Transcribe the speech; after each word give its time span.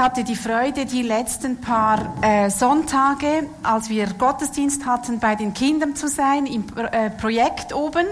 hatte 0.00 0.24
die 0.24 0.34
Freude, 0.34 0.86
die 0.86 1.02
letzten 1.02 1.58
paar 1.60 2.16
äh, 2.22 2.48
Sonntage, 2.48 3.46
als 3.62 3.90
wir 3.90 4.06
Gottesdienst 4.06 4.86
hatten, 4.86 5.20
bei 5.20 5.34
den 5.34 5.52
Kindern 5.52 5.94
zu 5.94 6.08
sein, 6.08 6.46
im 6.46 6.64
äh, 6.74 7.10
Projekt 7.10 7.74
oben. 7.74 8.06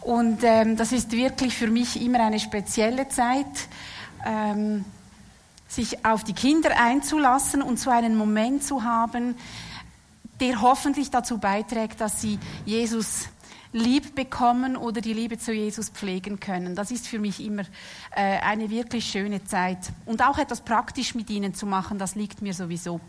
Und 0.00 0.38
ähm, 0.42 0.76
das 0.78 0.90
ist 0.90 1.12
wirklich 1.12 1.54
für 1.54 1.66
mich 1.66 2.02
immer 2.02 2.20
eine 2.20 2.40
spezielle 2.40 3.08
Zeit, 3.08 3.68
ähm, 4.24 4.86
sich 5.68 6.02
auf 6.04 6.24
die 6.24 6.32
Kinder 6.32 6.70
einzulassen 6.80 7.60
und 7.60 7.78
so 7.78 7.90
einen 7.90 8.16
Moment 8.16 8.64
zu 8.64 8.82
haben, 8.82 9.36
der 10.40 10.62
hoffentlich 10.62 11.10
dazu 11.10 11.36
beiträgt, 11.36 12.00
dass 12.00 12.22
sie 12.22 12.38
Jesus 12.64 13.28
lieb 13.72 14.14
bekommen 14.14 14.76
oder 14.76 15.00
die 15.00 15.12
Liebe 15.12 15.38
zu 15.38 15.52
Jesus 15.52 15.88
pflegen 15.88 16.40
können. 16.40 16.74
Das 16.74 16.90
ist 16.90 17.08
für 17.08 17.18
mich 17.18 17.40
immer 17.44 17.62
äh, 18.14 18.38
eine 18.40 18.70
wirklich 18.70 19.06
schöne 19.06 19.44
Zeit. 19.44 19.78
Und 20.06 20.22
auch 20.22 20.38
etwas 20.38 20.60
praktisch 20.60 21.14
mit 21.14 21.30
ihnen 21.30 21.54
zu 21.54 21.66
machen, 21.66 21.98
das 21.98 22.14
liegt 22.14 22.42
mir 22.42 22.54
sowieso. 22.54 23.00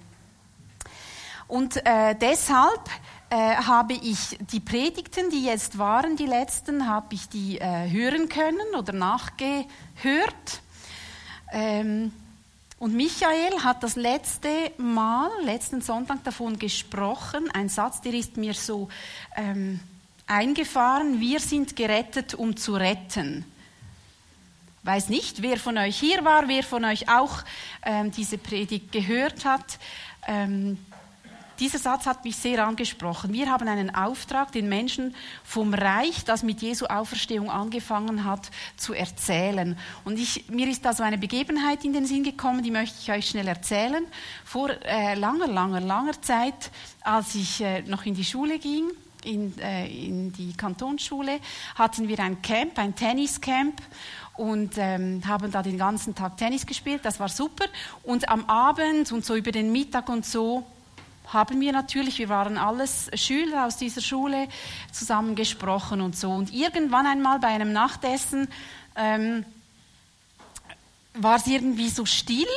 Und 1.47 1.85
äh, 1.85 2.15
deshalb 2.15 2.89
äh, 3.29 3.55
habe 3.55 3.93
ich 3.93 4.37
die 4.51 4.59
Predigten, 4.59 5.29
die 5.29 5.43
jetzt 5.43 5.77
waren, 5.77 6.15
die 6.15 6.25
letzten, 6.25 6.87
habe 6.87 7.13
ich 7.15 7.27
die 7.29 7.59
äh, 7.59 7.89
hören 7.89 8.29
können 8.29 8.75
oder 8.77 8.93
nachgehört. 8.93 10.61
Ähm, 11.51 12.13
und 12.79 12.95
Michael 12.95 13.63
hat 13.63 13.83
das 13.83 13.95
letzte 13.95 14.49
Mal, 14.77 15.29
letzten 15.43 15.81
Sonntag 15.81 16.23
davon 16.23 16.59
gesprochen, 16.59 17.49
ein 17.53 17.69
Satz, 17.69 18.01
der 18.01 18.13
ist 18.13 18.35
mir 18.37 18.53
so 18.53 18.89
ähm, 19.35 19.79
eingefahren, 20.27 21.19
wir 21.19 21.39
sind 21.39 21.75
gerettet, 21.75 22.33
um 22.33 22.55
zu 22.57 22.75
retten. 22.75 23.45
Weiß 24.83 25.09
nicht, 25.09 25.41
wer 25.41 25.57
von 25.57 25.77
euch 25.77 25.97
hier 25.97 26.25
war, 26.25 26.47
wer 26.47 26.63
von 26.63 26.83
euch 26.83 27.09
auch 27.09 27.43
ähm, 27.85 28.11
diese 28.11 28.37
Predigt 28.37 28.91
gehört 28.91 29.45
hat. 29.45 29.79
Ähm, 30.27 30.77
dieser 31.59 31.79
Satz 31.79 32.05
hat 32.07 32.25
mich 32.25 32.35
sehr 32.35 32.65
angesprochen. 32.65 33.31
Wir 33.31 33.49
haben 33.49 33.67
einen 33.67 33.93
Auftrag, 33.95 34.51
den 34.51 34.67
Menschen 34.67 35.15
vom 35.43 35.73
Reich, 35.73 36.25
das 36.25 36.43
mit 36.43 36.61
Jesu 36.61 36.87
Auferstehung 36.87 37.49
angefangen 37.49 38.25
hat, 38.25 38.49
zu 38.75 38.93
erzählen. 38.93 39.77
Und 40.03 40.19
ich, 40.19 40.49
mir 40.49 40.67
ist 40.67 40.83
da 40.83 40.93
so 40.93 41.03
eine 41.03 41.17
Begebenheit 41.17 41.85
in 41.85 41.93
den 41.93 42.05
Sinn 42.05 42.23
gekommen, 42.23 42.63
die 42.63 42.71
möchte 42.71 42.97
ich 42.99 43.11
euch 43.11 43.29
schnell 43.29 43.47
erzählen. 43.47 44.05
Vor 44.43 44.71
äh, 44.83 45.13
langer, 45.13 45.47
langer, 45.47 45.79
langer 45.79 46.21
Zeit, 46.21 46.71
als 47.01 47.35
ich 47.35 47.61
äh, 47.61 47.83
noch 47.83 48.05
in 48.05 48.15
die 48.15 48.25
Schule 48.25 48.57
ging, 48.59 48.91
in, 49.25 49.57
äh, 49.59 49.87
in 49.87 50.33
die 50.33 50.53
Kantonsschule, 50.53 51.39
hatten 51.75 52.07
wir 52.07 52.19
ein 52.19 52.41
Camp, 52.41 52.77
ein 52.77 52.95
Tenniscamp 52.95 53.81
und 54.35 54.73
ähm, 54.77 55.21
haben 55.27 55.51
da 55.51 55.61
den 55.61 55.77
ganzen 55.77 56.15
Tag 56.15 56.37
Tennis 56.37 56.65
gespielt. 56.65 57.01
Das 57.03 57.19
war 57.19 57.29
super. 57.29 57.65
Und 58.03 58.29
am 58.29 58.45
Abend 58.45 59.11
und 59.11 59.25
so 59.25 59.35
über 59.35 59.51
den 59.51 59.71
Mittag 59.71 60.09
und 60.09 60.25
so 60.25 60.65
haben 61.27 61.59
wir 61.61 61.71
natürlich, 61.71 62.19
wir 62.19 62.29
waren 62.29 62.57
alles 62.57 63.09
Schüler 63.15 63.65
aus 63.65 63.77
dieser 63.77 64.01
Schule, 64.01 64.47
zusammen 64.91 65.35
gesprochen 65.35 66.01
und 66.01 66.15
so. 66.15 66.31
Und 66.31 66.53
irgendwann 66.53 67.05
einmal 67.05 67.39
bei 67.39 67.47
einem 67.47 67.73
Nachtessen 67.73 68.47
ähm, 68.95 69.45
war 71.15 71.37
es 71.37 71.47
irgendwie 71.47 71.89
so 71.89 72.05
still 72.05 72.47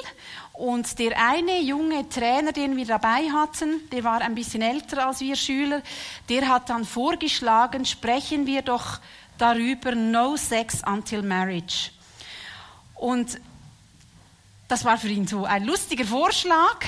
und 0.59 0.99
der 0.99 1.19
eine 1.19 1.61
junge 1.61 2.09
Trainer, 2.09 2.53
den 2.53 2.77
wir 2.77 2.87
dabei 2.87 3.31
hatten, 3.31 3.89
der 3.91 4.05
war 4.05 4.21
ein 4.21 4.35
bisschen 4.35 4.63
älter 4.63 5.07
als 5.07 5.21
wir 5.21 5.37
Schüler, 5.37 5.83
der 6.29 6.49
hat 6.49 6.71
dann 6.71 6.85
vorgeschlagen, 6.85 7.85
sprechen 7.85 8.47
wir 8.47 8.63
doch 8.63 9.01
darüber, 9.39 9.95
no 9.95 10.37
sex 10.37 10.83
until 10.87 11.23
marriage. 11.23 11.91
Und 12.95 13.39
das 14.69 14.85
war 14.85 14.99
für 14.99 15.09
ihn 15.09 15.27
so 15.27 15.45
ein 15.45 15.65
lustiger 15.65 16.05
Vorschlag. 16.05 16.85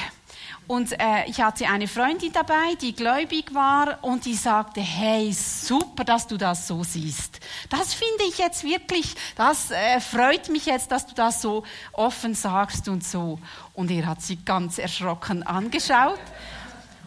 Und 0.68 0.92
äh, 1.00 1.24
ich 1.26 1.40
hatte 1.40 1.66
eine 1.66 1.88
Freundin 1.88 2.30
dabei, 2.30 2.74
die 2.78 2.94
gläubig 2.94 3.54
war 3.54 3.98
und 4.02 4.26
die 4.26 4.34
sagte, 4.34 4.82
hey, 4.82 5.32
super, 5.32 6.04
dass 6.04 6.26
du 6.26 6.36
das 6.36 6.68
so 6.68 6.84
siehst. 6.84 7.40
Das 7.70 7.94
finde 7.94 8.24
ich 8.28 8.36
jetzt 8.36 8.64
wirklich, 8.64 9.14
das 9.34 9.70
äh, 9.70 9.98
freut 9.98 10.50
mich 10.50 10.66
jetzt, 10.66 10.92
dass 10.92 11.06
du 11.06 11.14
das 11.14 11.40
so 11.40 11.64
offen 11.94 12.34
sagst 12.34 12.86
und 12.88 13.02
so. 13.02 13.38
Und 13.72 13.90
er 13.90 14.04
hat 14.04 14.20
sie 14.20 14.36
ganz 14.36 14.76
erschrocken 14.76 15.42
angeschaut 15.42 16.20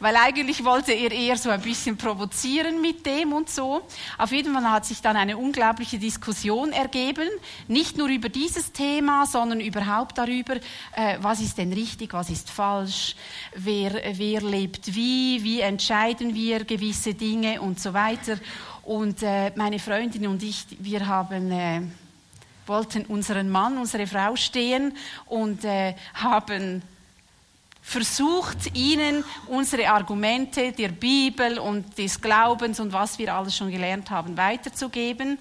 weil 0.01 0.15
eigentlich 0.17 0.65
wollte 0.65 0.91
er 0.91 1.11
eher 1.11 1.37
so 1.37 1.49
ein 1.49 1.61
bisschen 1.61 1.95
provozieren 1.95 2.81
mit 2.81 3.05
dem 3.05 3.31
und 3.31 3.49
so. 3.49 3.81
Auf 4.17 4.31
jeden 4.31 4.53
Fall 4.53 4.69
hat 4.69 4.85
sich 4.85 5.01
dann 5.01 5.15
eine 5.15 5.37
unglaubliche 5.37 5.97
Diskussion 5.97 6.73
ergeben, 6.73 7.29
nicht 7.67 7.97
nur 7.97 8.09
über 8.09 8.27
dieses 8.27 8.71
Thema, 8.71 9.25
sondern 9.25 9.61
überhaupt 9.61 10.17
darüber, 10.17 10.55
äh, 10.55 11.17
was 11.21 11.39
ist 11.39 11.57
denn 11.57 11.71
richtig, 11.71 12.13
was 12.13 12.29
ist 12.29 12.49
falsch, 12.49 13.15
wer, 13.55 13.93
wer 14.13 14.41
lebt 14.41 14.93
wie, 14.93 15.41
wie 15.43 15.61
entscheiden 15.61 16.33
wir 16.35 16.65
gewisse 16.65 17.13
Dinge 17.13 17.61
und 17.61 17.79
so 17.79 17.93
weiter. 17.93 18.37
Und 18.83 19.21
äh, 19.21 19.51
meine 19.55 19.79
Freundin 19.79 20.27
und 20.27 20.43
ich, 20.43 20.65
wir 20.79 21.07
haben... 21.07 21.51
Äh, 21.51 21.81
wollten 22.67 23.05
unseren 23.07 23.49
Mann, 23.49 23.77
unsere 23.77 24.07
Frau 24.07 24.35
stehen 24.35 24.93
und 25.25 25.65
äh, 25.65 25.95
haben 26.13 26.81
versucht, 27.81 28.75
ihnen 28.75 29.23
unsere 29.47 29.89
Argumente 29.89 30.71
der 30.71 30.89
Bibel 30.89 31.59
und 31.59 31.97
des 31.97 32.21
Glaubens 32.21 32.79
und 32.79 32.93
was 32.93 33.17
wir 33.17 33.33
alles 33.33 33.57
schon 33.57 33.71
gelernt 33.71 34.09
haben 34.09 34.37
weiterzugeben. 34.37 35.37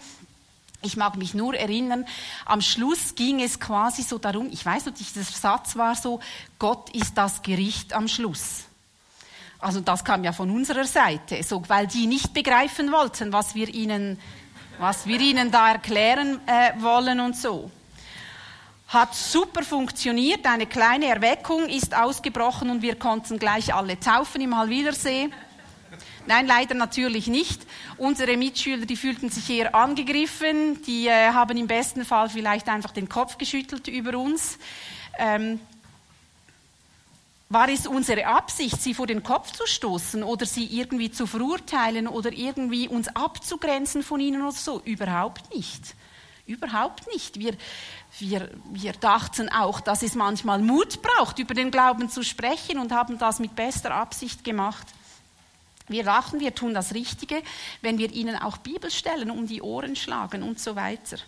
Ich 0.83 0.97
mag 0.97 1.17
mich 1.17 1.35
nur 1.35 1.55
erinnern, 1.55 2.07
am 2.47 2.63
Schluss 2.63 3.15
ging 3.15 3.41
es 3.41 3.61
quasi 3.61 4.03
so 4.03 4.17
darum, 4.17 4.49
ich 4.51 4.65
weiß 4.65 4.87
nicht, 4.87 5.15
dieser 5.15 5.23
Satz 5.23 5.77
war 5.77 5.95
so, 5.95 6.21
Gott 6.59 6.89
ist 6.95 7.17
das 7.19 7.43
Gericht 7.43 7.93
am 7.93 8.09
Schluss. 8.09 8.65
Also 9.59 9.81
das 9.81 10.03
kam 10.03 10.25
ja 10.25 10.33
von 10.33 10.51
unserer 10.51 10.87
Seite, 10.87 11.43
so, 11.43 11.63
weil 11.69 11.87
die 11.87 12.07
nicht 12.07 12.33
begreifen 12.33 12.91
wollten, 12.93 13.31
was 13.31 13.55
wir 13.55 13.69
ihnen, 13.69 14.19
was 14.79 15.07
wir 15.07 15.21
ihnen 15.21 15.51
da 15.51 15.73
erklären 15.73 16.41
äh, 16.47 16.73
wollen 16.81 17.21
und 17.21 17.37
so 17.37 17.71
hat 18.91 19.15
super 19.15 19.63
funktioniert. 19.63 20.45
Eine 20.47 20.67
kleine 20.67 21.07
Erweckung 21.07 21.69
ist 21.69 21.97
ausgebrochen 21.97 22.71
und 22.71 22.83
wir 22.83 22.97
konnten 22.97 23.39
gleich 23.39 23.73
alle 23.73 23.99
taufen 23.99 24.41
im 24.41 24.57
Hallwilersee. 24.57 25.31
Nein, 26.27 26.47
leider 26.47 26.75
natürlich 26.75 27.29
nicht. 27.29 27.63
Unsere 27.97 28.37
Mitschüler, 28.37 28.87
die 28.87 28.97
fühlten 28.97 29.31
sich 29.31 29.49
eher 29.49 29.75
angegriffen. 29.75 30.83
Die 30.83 31.07
äh, 31.07 31.33
haben 31.33 31.57
im 31.57 31.69
besten 31.69 32.05
Fall 32.05 32.29
vielleicht 32.29 32.69
einfach 32.69 32.91
den 32.91 33.09
Kopf 33.09 33.39
geschüttelt 33.39 33.87
über 33.87 34.19
uns. 34.19 34.59
Ähm, 35.19 35.61
war 37.49 37.69
es 37.69 37.87
unsere 37.87 38.27
Absicht, 38.27 38.81
sie 38.83 38.95
vor 38.95 39.07
den 39.07 39.23
Kopf 39.23 39.53
zu 39.53 39.67
stoßen 39.67 40.23
oder 40.23 40.47
sie 40.47 40.67
irgendwie 40.67 41.11
zu 41.11 41.27
verurteilen 41.27 42.07
oder 42.07 42.33
irgendwie 42.33 42.89
uns 42.89 43.09
abzugrenzen 43.09 44.03
von 44.03 44.21
ihnen 44.21 44.43
oder 44.43 44.53
so? 44.53 44.83
Überhaupt 44.85 45.55
nicht. 45.55 45.95
Überhaupt 46.51 47.07
nicht. 47.13 47.39
Wir, 47.39 47.55
wir, 48.19 48.51
wir 48.73 48.93
dachten 48.93 49.49
auch, 49.51 49.81
dass 49.81 50.03
es 50.03 50.17
manchmal 50.17 50.61
Mut 50.61 51.01
braucht, 51.01 51.39
über 51.39 51.55
den 51.55 51.71
Glauben 51.71 52.11
zu 52.11 52.25
sprechen 52.25 52.79
und 52.79 52.91
haben 52.91 53.19
das 53.19 53.39
mit 53.39 53.55
bester 53.55 53.95
Absicht 53.95 54.43
gemacht. 54.43 54.85
Wir 55.87 56.03
dachten, 56.03 56.41
wir 56.41 56.53
tun 56.53 56.75
das 56.75 56.93
Richtige, 56.93 57.41
wenn 57.83 57.99
wir 57.99 58.11
ihnen 58.13 58.37
auch 58.37 58.57
Bibelstellen 58.57 59.31
um 59.31 59.47
die 59.47 59.63
Ohren 59.63 59.95
schlagen 59.95 60.43
und 60.43 60.59
so 60.59 60.75
weiter. 60.75 61.19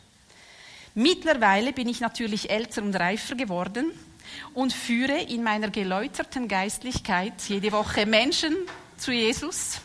Mittlerweile 0.94 1.73
bin 1.73 1.88
ich 1.88 2.00
natürlich 2.00 2.50
älter 2.50 2.82
und 2.82 2.94
reifer 2.96 3.37
geworden 3.37 3.93
und 4.55 4.73
führe 4.73 5.20
in 5.20 5.44
meiner 5.44 5.70
geläuterten 5.70 6.49
Geistlichkeit 6.49 7.35
jede 7.49 7.70
Woche 7.70 8.06
Menschen 8.06 8.56
zu 8.96 9.12
Jesus 9.12 9.81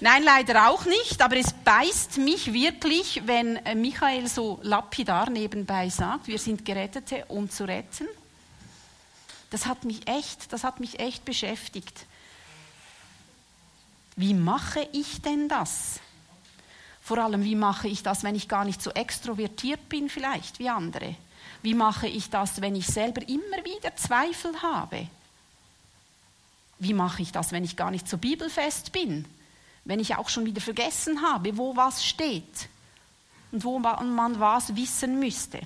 Nein, 0.00 0.22
leider 0.22 0.70
auch 0.70 0.84
nicht, 0.84 1.20
aber 1.20 1.36
es 1.36 1.52
beißt 1.52 2.18
mich 2.18 2.52
wirklich, 2.52 3.22
wenn 3.26 3.56
äh, 3.56 3.74
Michael 3.74 4.28
so 4.28 4.60
lapidar 4.62 5.28
nebenbei 5.28 5.88
sagt, 5.88 6.28
wir 6.28 6.38
sind 6.38 6.64
Gerettete, 6.64 7.24
um 7.26 7.50
zu 7.50 7.66
retten. 7.66 8.06
Das 9.50 9.66
hat 9.66 9.84
mich 9.84 10.06
echt, 10.06 10.52
das 10.52 10.62
hat 10.62 10.78
mich 10.78 11.00
echt 11.00 11.24
beschäftigt. 11.24 12.06
Wie 14.14 14.34
mache 14.34 14.88
ich 14.92 15.20
denn 15.22 15.48
das? 15.48 15.98
Vor 17.02 17.18
allem, 17.18 17.42
wie 17.42 17.56
mache 17.56 17.88
ich 17.88 18.04
das, 18.04 18.22
wenn 18.22 18.36
ich 18.36 18.48
gar 18.48 18.64
nicht 18.64 18.80
so 18.80 18.90
extrovertiert 18.90 19.88
bin, 19.88 20.08
vielleicht 20.08 20.60
wie 20.60 20.68
andere? 20.68 21.16
Wie 21.62 21.74
mache 21.74 22.06
ich 22.06 22.30
das, 22.30 22.60
wenn 22.60 22.76
ich 22.76 22.86
selber 22.86 23.22
immer 23.26 23.64
wieder 23.64 23.96
Zweifel 23.96 24.62
habe? 24.62 25.08
Wie 26.78 26.94
mache 26.94 27.22
ich 27.22 27.32
das, 27.32 27.50
wenn 27.50 27.64
ich 27.64 27.76
gar 27.76 27.90
nicht 27.90 28.08
so 28.08 28.16
bibelfest 28.16 28.92
bin? 28.92 29.24
Wenn 29.88 30.00
ich 30.00 30.14
auch 30.16 30.28
schon 30.28 30.44
wieder 30.44 30.60
vergessen 30.60 31.22
habe, 31.22 31.56
wo 31.56 31.74
was 31.74 32.04
steht 32.04 32.68
und 33.50 33.64
wo 33.64 33.78
man 33.78 34.38
was 34.38 34.76
wissen 34.76 35.18
müsste. 35.18 35.60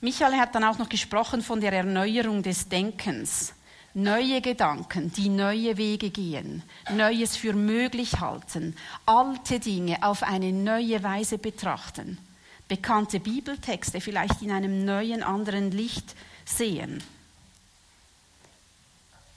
Michael 0.00 0.34
hat 0.34 0.52
dann 0.56 0.64
auch 0.64 0.78
noch 0.78 0.88
gesprochen 0.88 1.42
von 1.42 1.60
der 1.60 1.72
Erneuerung 1.72 2.42
des 2.42 2.68
Denkens. 2.68 3.54
Neue 3.94 4.40
Gedanken, 4.40 5.12
die 5.12 5.28
neue 5.28 5.76
Wege 5.76 6.10
gehen, 6.10 6.64
Neues 6.90 7.36
für 7.36 7.52
möglich 7.52 8.18
halten, 8.18 8.74
alte 9.06 9.60
Dinge 9.60 10.02
auf 10.02 10.24
eine 10.24 10.50
neue 10.52 11.04
Weise 11.04 11.38
betrachten, 11.38 12.18
bekannte 12.66 13.20
Bibeltexte 13.20 14.00
vielleicht 14.00 14.42
in 14.42 14.50
einem 14.50 14.84
neuen, 14.84 15.22
anderen 15.22 15.70
Licht 15.70 16.16
sehen. 16.44 17.00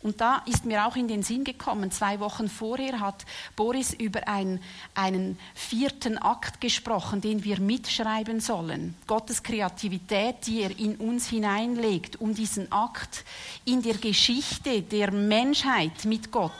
Und 0.05 0.21
da 0.21 0.43
ist 0.45 0.65
mir 0.65 0.85
auch 0.85 0.95
in 0.95 1.07
den 1.07 1.23
Sinn 1.23 1.43
gekommen, 1.43 1.89
zwei 1.89 2.19
Wochen 2.19 2.47
vorher 2.47 2.99
hat 2.99 3.25
Boris 3.55 3.91
über 3.91 4.27
ein, 4.27 4.61
einen 4.93 5.39
vierten 5.55 6.19
Akt 6.19 6.61
gesprochen, 6.61 7.21
den 7.21 7.43
wir 7.43 7.59
mitschreiben 7.59 8.39
sollen. 8.39 8.95
Gottes 9.07 9.41
Kreativität, 9.41 10.45
die 10.45 10.61
er 10.61 10.77
in 10.77 10.97
uns 10.97 11.27
hineinlegt, 11.27 12.21
um 12.21 12.35
diesen 12.35 12.71
Akt 12.71 13.25
in 13.65 13.81
der 13.81 13.95
Geschichte 13.95 14.83
der 14.83 15.11
Menschheit 15.11 16.05
mit 16.05 16.31
Gott 16.31 16.51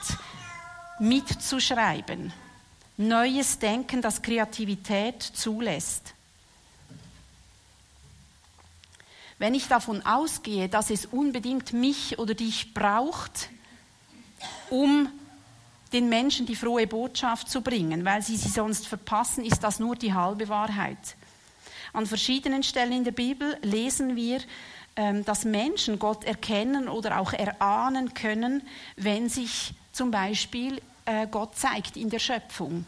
mitzuschreiben. 0.97 2.33
Neues 2.97 3.59
Denken, 3.59 4.01
das 4.01 4.23
Kreativität 4.23 5.21
zulässt. 5.21 6.14
Wenn 9.37 9.53
ich 9.53 9.67
davon 9.67 10.05
ausgehe, 10.05 10.69
dass 10.69 10.89
es 10.89 11.05
unbedingt 11.05 11.73
mich 11.73 12.19
oder 12.19 12.33
dich 12.33 12.73
braucht, 12.73 13.49
um 14.69 15.09
den 15.91 16.09
Menschen 16.09 16.45
die 16.45 16.55
frohe 16.55 16.87
Botschaft 16.87 17.49
zu 17.49 17.61
bringen, 17.61 18.05
weil 18.05 18.21
sie 18.21 18.37
sie 18.37 18.49
sonst 18.49 18.87
verpassen, 18.87 19.43
ist 19.43 19.63
das 19.63 19.79
nur 19.79 19.95
die 19.95 20.13
halbe 20.13 20.47
Wahrheit. 20.49 21.15
An 21.93 22.05
verschiedenen 22.05 22.63
Stellen 22.63 22.91
in 22.91 23.03
der 23.03 23.11
Bibel 23.11 23.57
lesen 23.61 24.15
wir, 24.15 24.41
ähm, 24.97 25.23
dass 25.25 25.45
Menschen 25.45 25.99
Gott 25.99 26.23
erkennen 26.23 26.87
oder 26.87 27.19
auch 27.19 27.33
erahnen 27.33 28.13
können, 28.13 28.61
wenn 28.95 29.29
sich 29.29 29.73
zum 29.91 30.11
Beispiel 30.11 30.81
äh, 31.05 31.27
Gott 31.27 31.55
zeigt 31.57 31.97
in 31.97 32.09
der 32.09 32.19
Schöpfung. 32.19 32.85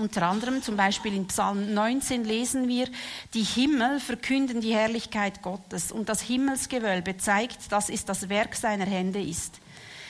Unter 0.00 0.22
anderem 0.22 0.62
zum 0.62 0.78
Beispiel 0.78 1.14
in 1.14 1.26
Psalm 1.26 1.74
19 1.74 2.24
lesen 2.24 2.68
wir, 2.68 2.88
die 3.34 3.42
Himmel 3.42 4.00
verkünden 4.00 4.62
die 4.62 4.74
Herrlichkeit 4.74 5.42
Gottes 5.42 5.92
und 5.92 6.08
das 6.08 6.22
Himmelsgewölbe 6.22 7.18
zeigt, 7.18 7.70
dass 7.70 7.90
es 7.90 8.06
das 8.06 8.30
Werk 8.30 8.54
seiner 8.54 8.86
Hände 8.86 9.20
ist. 9.20 9.60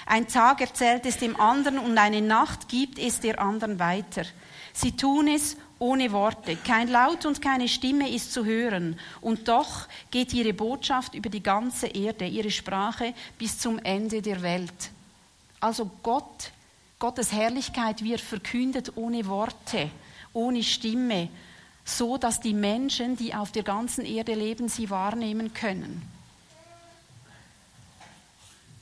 Ein 0.07 0.29
Tag 0.29 0.61
erzählt 0.61 1.07
es 1.07 1.19
dem 1.19 1.41
anderen 1.41 1.81
und 1.81 1.99
eine 1.99 2.23
Nacht 2.23 2.69
gibt 2.69 3.01
es 3.01 3.19
der 3.19 3.41
anderen 3.41 3.81
weiter. 3.81 4.23
Sie 4.73 4.93
tun 4.93 5.27
es 5.27 5.57
ohne 5.81 6.13
Worte. 6.13 6.55
Kein 6.55 6.87
Laut 6.87 7.27
und 7.27 7.43
keine 7.43 7.67
Stimme 7.67 8.15
ist 8.15 8.33
zu 8.33 8.45
hören. 8.45 8.97
Und 9.21 9.49
doch 9.49 9.89
geht 10.13 10.33
ihre 10.33 10.55
Botschaft 10.55 11.17
über 11.17 11.31
die 11.31 11.43
ganze 11.43 11.89
Erde, 11.89 12.27
ihre 12.27 12.53
Sprache 12.53 13.13
bis 13.39 13.59
zum 13.59 13.81
Ende 13.81 14.23
der 14.23 14.41
Welt. 14.43 14.91
Also 15.59 15.91
Gott 16.05 16.53
Gottes 17.01 17.33
Herrlichkeit 17.33 18.05
wird 18.05 18.21
verkündet 18.21 18.93
ohne 18.95 19.27
Worte, 19.27 19.91
ohne 20.35 20.63
Stimme, 20.63 21.31
so 21.83 22.19
dass 22.19 22.41
die 22.41 22.53
Menschen, 22.53 23.17
die 23.17 23.35
auf 23.35 23.53
der 23.53 23.63
ganzen 23.63 24.05
Erde 24.05 24.35
leben, 24.35 24.69
sie 24.69 24.91
wahrnehmen 24.91 25.55
können. 25.55 26.03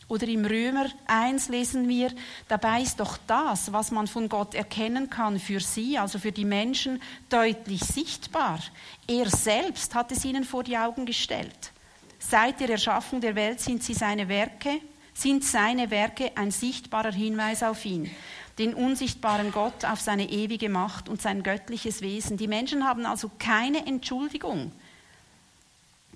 Oder 0.08 0.26
im 0.26 0.44
Römer 0.44 0.86
1 1.06 1.48
lesen 1.48 1.88
wir, 1.88 2.12
dabei 2.48 2.82
ist 2.82 2.98
doch 2.98 3.18
das, 3.28 3.72
was 3.72 3.92
man 3.92 4.08
von 4.08 4.28
Gott 4.28 4.54
erkennen 4.54 5.08
kann, 5.08 5.38
für 5.38 5.60
sie, 5.60 5.96
also 5.96 6.18
für 6.18 6.32
die 6.32 6.46
Menschen, 6.46 7.00
deutlich 7.28 7.84
sichtbar. 7.84 8.58
Er 9.06 9.28
selbst 9.30 9.94
hat 9.94 10.10
es 10.10 10.24
ihnen 10.24 10.44
vor 10.44 10.64
die 10.64 10.76
Augen 10.76 11.06
gestellt. 11.06 11.72
Seit 12.18 12.58
der 12.58 12.70
Erschaffung 12.70 13.20
der 13.20 13.36
Welt 13.36 13.60
sind 13.60 13.84
sie 13.84 13.94
seine 13.94 14.28
Werke, 14.28 14.80
sind 15.18 15.44
seine 15.44 15.90
Werke 15.90 16.32
ein 16.36 16.52
sichtbarer 16.52 17.12
Hinweis 17.12 17.64
auf 17.64 17.84
ihn, 17.84 18.08
den 18.58 18.72
unsichtbaren 18.72 19.50
Gott, 19.50 19.84
auf 19.84 20.00
seine 20.00 20.30
ewige 20.30 20.68
Macht 20.68 21.08
und 21.08 21.20
sein 21.20 21.42
göttliches 21.42 22.02
Wesen. 22.02 22.36
Die 22.36 22.46
Menschen 22.46 22.84
haben 22.84 23.04
also 23.04 23.30
keine 23.38 23.86
Entschuldigung. 23.86 24.70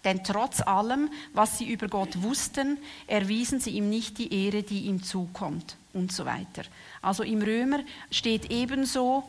Denn 0.05 0.23
trotz 0.25 0.61
allem, 0.61 1.11
was 1.33 1.59
sie 1.59 1.69
über 1.69 1.89
Gott 1.89 2.23
wussten, 2.23 2.79
erwiesen 3.07 3.61
sie 3.61 3.71
ihm 3.71 3.89
nicht 3.89 4.19
die 4.19 4.47
Ehre, 4.47 4.63
die 4.63 4.83
ihm 4.83 5.03
zukommt 5.03 5.77
und 5.93 6.13
so 6.13 6.25
weiter. 6.25 6.63
Also 7.01 7.23
im 7.23 7.43
Römer 7.43 7.81
steht 8.11 8.51
ebenso, 8.51 9.25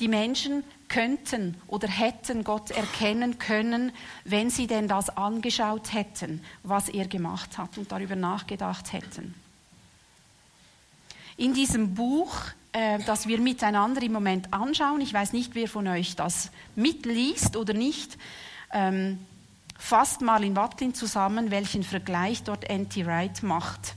die 0.00 0.08
Menschen 0.08 0.64
könnten 0.88 1.56
oder 1.66 1.88
hätten 1.88 2.44
Gott 2.44 2.70
erkennen 2.70 3.38
können, 3.38 3.92
wenn 4.24 4.50
sie 4.50 4.66
denn 4.66 4.88
das 4.88 5.10
angeschaut 5.16 5.92
hätten, 5.92 6.42
was 6.62 6.88
er 6.88 7.06
gemacht 7.06 7.58
hat 7.58 7.78
und 7.78 7.90
darüber 7.90 8.16
nachgedacht 8.16 8.92
hätten. 8.92 9.34
In 11.36 11.54
diesem 11.54 11.94
Buch, 11.94 12.34
äh, 12.72 12.98
das 13.04 13.26
wir 13.26 13.40
miteinander 13.40 14.02
im 14.02 14.12
Moment 14.12 14.52
anschauen, 14.52 15.00
ich 15.00 15.12
weiß 15.12 15.32
nicht, 15.32 15.54
wer 15.54 15.68
von 15.68 15.86
euch 15.88 16.16
das 16.16 16.50
mitliest 16.76 17.56
oder 17.56 17.74
nicht, 17.74 18.16
ähm, 18.72 19.18
fasst 19.78 20.22
Marlin 20.22 20.56
Wattlin 20.56 20.94
zusammen, 20.94 21.50
welchen 21.50 21.82
Vergleich 21.82 22.42
dort 22.42 22.64
N.T. 22.64 23.04
Wright 23.06 23.42
macht. 23.42 23.94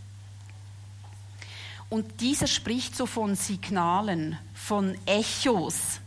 Und 1.89 2.21
dieser 2.21 2.47
spricht 2.47 2.95
so 2.95 3.05
von 3.05 3.35
Signalen, 3.35 4.37
von 4.65 4.95
Echos, 5.05 5.99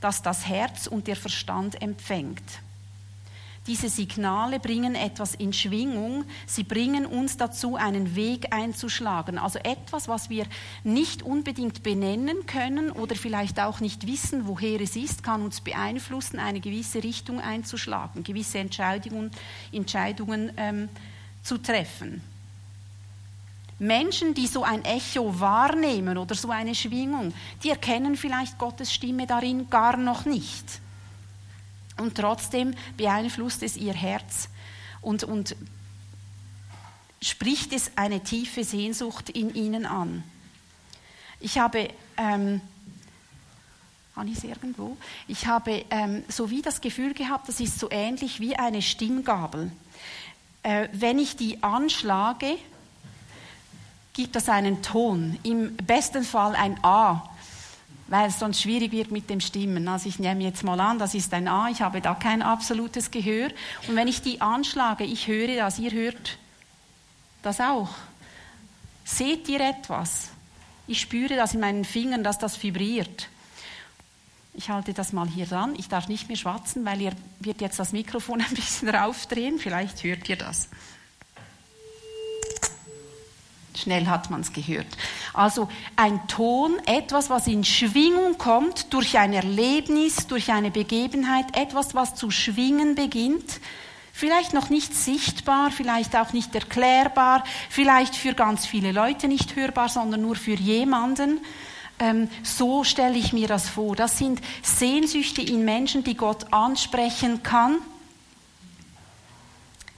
das 0.00 0.22
das 0.22 0.46
Herz 0.46 0.86
und 0.86 1.06
der 1.06 1.16
Verstand 1.16 1.82
empfängt. 1.82 2.42
Diese 3.66 3.90
Signale 3.90 4.60
bringen 4.60 4.94
etwas 4.94 5.34
in 5.34 5.52
Schwingung, 5.52 6.24
sie 6.46 6.62
bringen 6.62 7.04
uns 7.04 7.36
dazu, 7.36 7.76
einen 7.76 8.16
Weg 8.16 8.54
einzuschlagen. 8.54 9.36
Also 9.36 9.58
etwas, 9.58 10.08
was 10.08 10.30
wir 10.30 10.46
nicht 10.84 11.22
unbedingt 11.22 11.82
benennen 11.82 12.46
können 12.46 12.90
oder 12.90 13.14
vielleicht 13.14 13.60
auch 13.60 13.80
nicht 13.80 14.06
wissen, 14.06 14.46
woher 14.46 14.80
es 14.80 14.96
ist, 14.96 15.22
kann 15.22 15.42
uns 15.42 15.60
beeinflussen, 15.60 16.38
eine 16.38 16.60
gewisse 16.60 17.04
Richtung 17.04 17.40
einzuschlagen, 17.40 18.24
gewisse 18.24 18.58
Entscheidungen, 18.58 19.30
Entscheidungen 19.70 20.50
ähm, 20.56 20.88
zu 21.42 21.58
treffen. 21.58 22.22
Menschen, 23.78 24.34
die 24.34 24.46
so 24.46 24.64
ein 24.64 24.84
Echo 24.84 25.38
wahrnehmen 25.38 26.18
oder 26.18 26.34
so 26.34 26.50
eine 26.50 26.74
Schwingung, 26.74 27.32
die 27.62 27.70
erkennen 27.70 28.16
vielleicht 28.16 28.58
Gottes 28.58 28.92
Stimme 28.92 29.26
darin 29.26 29.70
gar 29.70 29.96
noch 29.96 30.24
nicht. 30.24 30.80
Und 31.96 32.16
trotzdem 32.16 32.74
beeinflusst 32.96 33.62
es 33.62 33.76
ihr 33.76 33.94
Herz 33.94 34.48
und, 35.00 35.24
und 35.24 35.56
spricht 37.22 37.72
es 37.72 37.92
eine 37.96 38.22
tiefe 38.22 38.64
Sehnsucht 38.64 39.30
in 39.30 39.54
ihnen 39.54 39.86
an. 39.86 40.22
Ich 41.40 41.58
habe, 41.58 41.88
ähm, 42.16 42.60
irgendwo? 44.42 44.96
Ich 45.28 45.46
habe 45.46 45.84
ähm, 45.90 46.24
so 46.28 46.50
wie 46.50 46.62
das 46.62 46.80
Gefühl 46.80 47.14
gehabt, 47.14 47.48
das 47.48 47.60
ist 47.60 47.78
so 47.78 47.88
ähnlich 47.90 48.40
wie 48.40 48.56
eine 48.56 48.82
Stimmgabel. 48.82 49.70
Äh, 50.64 50.88
wenn 50.92 51.20
ich 51.20 51.36
die 51.36 51.62
anschlage, 51.62 52.58
gibt 54.18 54.34
das 54.34 54.48
einen 54.48 54.82
Ton, 54.82 55.38
im 55.44 55.76
besten 55.76 56.24
Fall 56.24 56.56
ein 56.56 56.82
A, 56.82 57.22
weil 58.08 58.28
es 58.28 58.40
sonst 58.40 58.60
schwierig 58.60 58.90
wird 58.90 59.12
mit 59.12 59.30
dem 59.30 59.38
Stimmen. 59.38 59.86
Also 59.86 60.08
ich 60.08 60.18
nehme 60.18 60.42
jetzt 60.42 60.64
mal 60.64 60.80
an, 60.80 60.98
das 60.98 61.14
ist 61.14 61.32
ein 61.32 61.46
A, 61.46 61.68
ich 61.68 61.82
habe 61.82 62.00
da 62.00 62.14
kein 62.14 62.42
absolutes 62.42 63.12
Gehör. 63.12 63.50
Und 63.86 63.94
wenn 63.94 64.08
ich 64.08 64.20
die 64.20 64.40
anschlage, 64.40 65.04
ich 65.04 65.28
höre 65.28 65.54
das, 65.54 65.78
ihr 65.78 65.92
hört 65.92 66.36
das 67.42 67.60
auch. 67.60 67.90
Seht 69.04 69.48
ihr 69.48 69.60
etwas? 69.60 70.30
Ich 70.88 71.00
spüre 71.00 71.36
das 71.36 71.54
in 71.54 71.60
meinen 71.60 71.84
Fingern, 71.84 72.24
dass 72.24 72.38
das 72.38 72.60
vibriert. 72.60 73.28
Ich 74.54 74.68
halte 74.68 74.94
das 74.94 75.12
mal 75.12 75.28
hier 75.28 75.46
dran. 75.46 75.76
Ich 75.78 75.88
darf 75.88 76.08
nicht 76.08 76.26
mehr 76.26 76.36
schwatzen, 76.36 76.84
weil 76.84 77.00
ihr 77.00 77.12
wird 77.38 77.60
jetzt 77.60 77.78
das 77.78 77.92
Mikrofon 77.92 78.40
ein 78.48 78.54
bisschen 78.56 78.88
raufdrehen. 78.88 79.60
Vielleicht 79.60 80.02
hört 80.02 80.28
ihr 80.28 80.36
das. 80.36 80.70
Schnell 83.78 84.06
hat 84.06 84.30
man 84.30 84.40
es 84.40 84.52
gehört. 84.52 84.86
Also 85.32 85.68
ein 85.96 86.26
Ton, 86.26 86.78
etwas, 86.86 87.30
was 87.30 87.46
in 87.46 87.64
Schwingung 87.64 88.36
kommt 88.38 88.92
durch 88.92 89.18
ein 89.18 89.32
Erlebnis, 89.32 90.26
durch 90.26 90.50
eine 90.50 90.70
Begebenheit, 90.70 91.56
etwas, 91.56 91.94
was 91.94 92.14
zu 92.14 92.30
schwingen 92.30 92.94
beginnt. 92.94 93.60
Vielleicht 94.12 94.52
noch 94.52 94.68
nicht 94.68 94.94
sichtbar, 94.94 95.70
vielleicht 95.70 96.16
auch 96.16 96.32
nicht 96.32 96.54
erklärbar, 96.54 97.44
vielleicht 97.70 98.16
für 98.16 98.34
ganz 98.34 98.66
viele 98.66 98.90
Leute 98.90 99.28
nicht 99.28 99.54
hörbar, 99.54 99.88
sondern 99.88 100.22
nur 100.22 100.34
für 100.34 100.54
jemanden. 100.54 101.40
Ähm, 102.00 102.28
so 102.42 102.82
stelle 102.82 103.16
ich 103.16 103.32
mir 103.32 103.46
das 103.46 103.68
vor. 103.68 103.94
Das 103.94 104.18
sind 104.18 104.40
Sehnsüchte 104.62 105.42
in 105.42 105.64
Menschen, 105.64 106.02
die 106.02 106.16
Gott 106.16 106.52
ansprechen 106.52 107.44
kann 107.44 107.78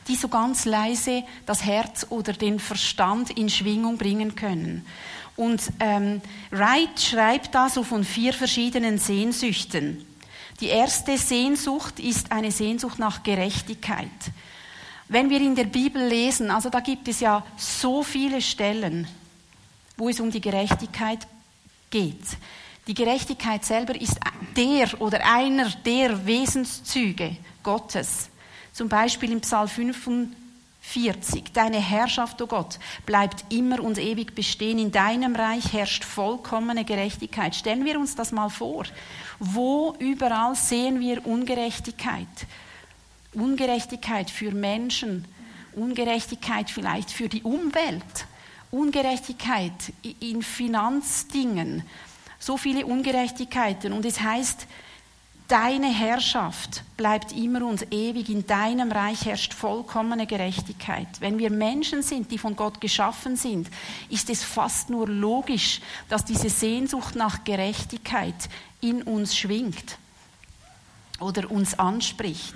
die 0.09 0.17
so 0.17 0.29
ganz 0.29 0.65
leise 0.65 1.23
das 1.47 1.65
Herz 1.65 2.07
oder 2.11 2.33
den 2.33 2.59
Verstand 2.59 3.31
in 3.31 3.49
Schwingung 3.49 3.99
bringen 3.99 4.35
können. 4.35 4.87
Und 5.37 5.63
ähm, 5.81 6.21
Wright 6.51 7.01
schreibt 7.01 7.55
da 7.55 7.69
so 7.69 7.83
von 7.83 8.05
vier 8.05 8.33
verschiedenen 8.33 8.99
Sehnsüchten. 8.99 10.05
Die 10.61 10.67
erste 10.67 11.17
Sehnsucht 11.17 11.99
ist 11.99 12.33
eine 12.33 12.51
Sehnsucht 12.51 12.99
nach 12.99 13.23
Gerechtigkeit. 13.23 14.09
Wenn 15.09 15.31
wir 15.31 15.41
in 15.41 15.55
der 15.55 15.65
Bibel 15.65 16.07
lesen, 16.07 16.51
also 16.51 16.69
da 16.71 16.81
gibt 16.81 17.09
es 17.09 17.21
ja 17.21 17.45
so 17.57 18.03
viele 18.03 18.43
Stellen, 18.43 19.09
wo 19.97 20.09
es 20.09 20.21
um 20.21 20.31
die 20.31 20.41
Gerechtigkeit 20.41 21.27
geht. 21.91 22.23
Die 22.87 22.95
Gerechtigkeit 22.95 23.65
selber 23.65 24.01
ist 24.01 24.19
der 24.57 25.01
oder 25.01 25.21
einer 25.25 25.71
der 25.85 26.27
Wesenszüge 26.27 27.37
Gottes. 27.63 28.30
Zum 28.73 28.89
Beispiel 28.89 29.33
im 29.33 29.41
Psalm 29.41 29.69
45. 29.69 31.53
Deine 31.53 31.79
Herrschaft, 31.79 32.41
o 32.41 32.45
oh 32.45 32.49
Gott, 32.49 32.79
bleibt 33.07 33.53
immer 33.53 33.81
und 33.81 33.99
ewig 33.99 34.35
bestehen. 34.35 34.79
In 34.79 34.93
deinem 34.93 35.35
Reich 35.35 35.73
herrscht 35.73 36.05
vollkommene 36.05 36.85
Gerechtigkeit. 36.85 37.55
Stellen 37.55 37.85
wir 37.85 37.99
uns 37.99 38.15
das 38.15 38.33
mal 38.33 38.49
vor. 38.49 38.85
Wo 39.39 39.95
überall 39.99 40.55
sehen 40.55 41.01
wir 41.01 41.27
Ungerechtigkeit? 41.27 42.27
Ungerechtigkeit 43.33 44.31
für 44.31 44.51
Menschen, 44.51 45.25
Ungerechtigkeit 45.73 46.69
vielleicht 46.71 47.11
für 47.11 47.29
die 47.29 47.43
Umwelt, 47.43 48.27
Ungerechtigkeit 48.71 49.93
in 50.21 50.43
Finanzdingen, 50.43 51.85
so 52.39 52.57
viele 52.57 52.87
Ungerechtigkeiten. 52.87 53.93
Und 53.93 54.05
es 54.05 54.21
heißt, 54.21 54.67
deine 55.51 55.93
Herrschaft 55.93 56.85
bleibt 56.97 57.33
immer 57.33 57.67
und 57.67 57.93
ewig, 57.93 58.29
in 58.29 58.47
deinem 58.47 58.93
Reich 58.93 59.25
herrscht 59.25 59.53
vollkommene 59.53 60.27
Gerechtigkeit. 60.27 61.09
Wenn 61.19 61.39
wir 61.39 61.51
Menschen 61.51 62.03
sind, 62.03 62.31
die 62.31 62.39
von 62.39 62.55
Gott 62.55 62.81
geschaffen 62.81 63.37
sind, 63.37 63.69
ist 64.09 64.31
es 64.31 64.45
fast 64.45 64.91
nur 64.91 65.09
logisch, 65.09 65.81
dass 66.09 66.25
diese 66.25 66.49
Sehnsucht 66.49 67.17
nach 67.17 67.43
Gerechtigkeit 67.43 68.35
in 68.81 69.03
uns 69.03 69.37
schwingt 69.37 69.99
oder 71.19 71.51
uns 71.51 71.79
anspricht. 71.79 72.55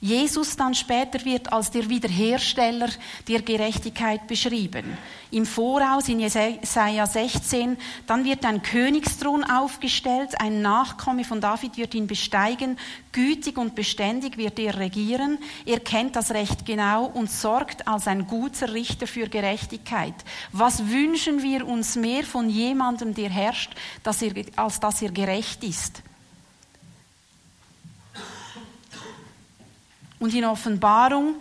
Jesus 0.00 0.56
dann 0.56 0.74
später 0.74 1.24
wird 1.24 1.52
als 1.52 1.72
der 1.72 1.88
Wiederhersteller 1.88 2.88
der 3.26 3.42
Gerechtigkeit 3.42 4.28
beschrieben. 4.28 4.96
Im 5.32 5.44
Voraus 5.44 6.08
in 6.08 6.20
Jesaja 6.20 7.04
16, 7.04 7.76
dann 8.06 8.24
wird 8.24 8.44
ein 8.44 8.62
Königsthron 8.62 9.42
aufgestellt, 9.42 10.40
ein 10.40 10.62
Nachkomme 10.62 11.24
von 11.24 11.40
David 11.40 11.76
wird 11.76 11.94
ihn 11.94 12.06
besteigen, 12.06 12.78
gütig 13.12 13.58
und 13.58 13.74
beständig 13.74 14.38
wird 14.38 14.58
er 14.60 14.78
regieren, 14.78 15.38
er 15.66 15.80
kennt 15.80 16.14
das 16.14 16.30
Recht 16.30 16.64
genau 16.64 17.06
und 17.06 17.30
sorgt 17.30 17.88
als 17.88 18.06
ein 18.06 18.26
guter 18.26 18.72
Richter 18.72 19.08
für 19.08 19.28
Gerechtigkeit. 19.28 20.14
Was 20.52 20.88
wünschen 20.88 21.42
wir 21.42 21.66
uns 21.66 21.96
mehr 21.96 22.22
von 22.22 22.48
jemandem, 22.48 23.14
der 23.14 23.30
herrscht, 23.30 23.72
als 24.56 24.80
dass 24.80 25.02
er 25.02 25.10
gerecht 25.10 25.64
ist? 25.64 26.02
Und 30.18 30.34
in 30.34 30.44
Offenbarung 30.44 31.36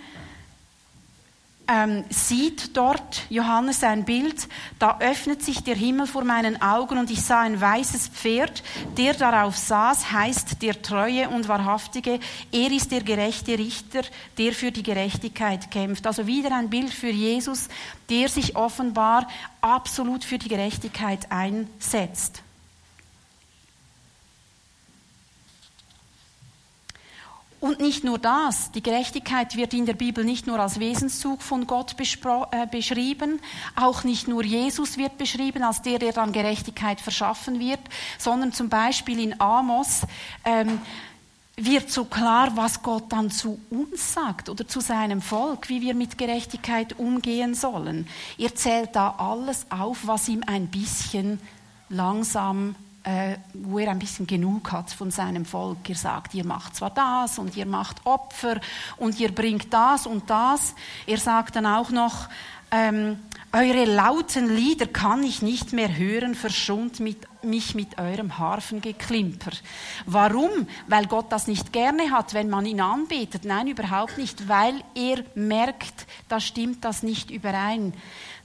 ähm, 1.67 2.05
sieht 2.09 2.77
dort 2.77 3.23
Johannes 3.29 3.83
ein 3.83 4.05
Bild, 4.05 4.47
da 4.79 4.99
öffnet 4.99 5.43
sich 5.43 5.63
der 5.63 5.75
Himmel 5.75 6.07
vor 6.07 6.23
meinen 6.23 6.61
Augen 6.61 6.97
und 6.97 7.11
ich 7.11 7.21
sah 7.21 7.41
ein 7.41 7.59
weißes 7.59 8.07
Pferd, 8.09 8.63
der 8.97 9.13
darauf 9.13 9.57
saß, 9.57 10.11
heißt 10.11 10.61
der 10.61 10.81
Treue 10.81 11.29
und 11.29 11.47
Wahrhaftige, 11.47 12.19
er 12.51 12.71
ist 12.71 12.91
der 12.91 13.01
gerechte 13.01 13.57
Richter, 13.57 14.01
der 14.37 14.53
für 14.53 14.71
die 14.71 14.83
Gerechtigkeit 14.83 15.69
kämpft. 15.69 16.07
Also 16.07 16.25
wieder 16.25 16.55
ein 16.55 16.69
Bild 16.69 16.93
für 16.93 17.09
Jesus, 17.09 17.67
der 18.09 18.29
sich 18.29 18.55
offenbar 18.55 19.27
absolut 19.59 20.23
für 20.23 20.37
die 20.37 20.49
Gerechtigkeit 20.49 21.31
einsetzt. 21.31 22.43
Und 27.59 27.79
nicht 27.79 28.03
nur 28.03 28.19
das, 28.19 28.71
die 28.71 28.83
Gerechtigkeit 28.83 29.55
wird 29.55 29.73
in 29.73 29.87
der 29.87 29.93
Bibel 29.93 30.23
nicht 30.23 30.45
nur 30.45 30.59
als 30.59 30.79
Wesenszug 30.79 31.41
von 31.41 31.65
Gott 31.65 31.95
äh, 31.99 32.67
beschrieben, 32.69 33.39
auch 33.75 34.03
nicht 34.03 34.27
nur 34.27 34.43
Jesus 34.43 34.97
wird 34.97 35.17
beschrieben 35.17 35.63
als 35.63 35.81
der, 35.81 35.97
der 35.97 36.13
dann 36.13 36.33
Gerechtigkeit 36.33 37.01
verschaffen 37.01 37.59
wird, 37.59 37.79
sondern 38.19 38.53
zum 38.53 38.69
Beispiel 38.69 39.19
in 39.19 39.41
Amos 39.41 40.01
ähm, 40.45 40.79
wird 41.55 41.89
so 41.89 42.05
klar, 42.05 42.51
was 42.55 42.83
Gott 42.83 43.05
dann 43.09 43.31
zu 43.31 43.59
uns 43.71 44.13
sagt 44.13 44.49
oder 44.49 44.67
zu 44.67 44.79
seinem 44.79 45.23
Volk, 45.23 45.67
wie 45.69 45.81
wir 45.81 45.95
mit 45.95 46.19
Gerechtigkeit 46.19 46.99
umgehen 46.99 47.55
sollen. 47.55 48.07
Er 48.37 48.53
zählt 48.53 48.95
da 48.95 49.15
alles 49.17 49.65
auf, 49.71 50.05
was 50.05 50.29
ihm 50.29 50.43
ein 50.45 50.67
bisschen 50.67 51.39
langsam 51.89 52.75
wo 53.53 53.79
er 53.79 53.91
ein 53.91 53.99
bisschen 53.99 54.27
genug 54.27 54.71
hat 54.71 54.91
von 54.91 55.11
seinem 55.11 55.45
Volk. 55.45 55.89
Er 55.89 55.95
sagt, 55.95 56.33
ihr 56.33 56.45
macht 56.45 56.75
zwar 56.75 56.89
das 56.89 57.39
und 57.39 57.55
ihr 57.55 57.65
macht 57.65 58.05
Opfer 58.05 58.59
und 58.97 59.19
ihr 59.19 59.33
bringt 59.33 59.73
das 59.73 60.05
und 60.05 60.29
das. 60.29 60.75
Er 61.05 61.17
sagt 61.17 61.55
dann 61.55 61.65
auch 61.65 61.89
noch, 61.89 62.27
ähm, 62.69 63.17
eure 63.53 63.85
lauten 63.85 64.53
Lieder 64.53 64.87
kann 64.87 65.23
ich 65.23 65.41
nicht 65.41 65.71
mehr 65.71 65.95
hören, 65.97 66.35
verschont 66.35 66.99
mit, 66.99 67.19
mich 67.41 67.75
mit 67.75 67.97
eurem 67.97 68.37
Harfengeklimper. 68.37 69.51
Warum? 70.05 70.49
Weil 70.87 71.05
Gott 71.05 71.31
das 71.31 71.47
nicht 71.47 71.71
gerne 71.71 72.11
hat, 72.11 72.33
wenn 72.33 72.49
man 72.49 72.65
ihn 72.65 72.81
anbetet. 72.81 73.45
Nein, 73.45 73.67
überhaupt 73.67 74.17
nicht, 74.17 74.49
weil 74.49 74.75
er 74.95 75.23
merkt, 75.33 76.07
da 76.27 76.41
stimmt 76.41 76.83
das 76.83 77.03
nicht 77.03 77.31
überein. 77.31 77.93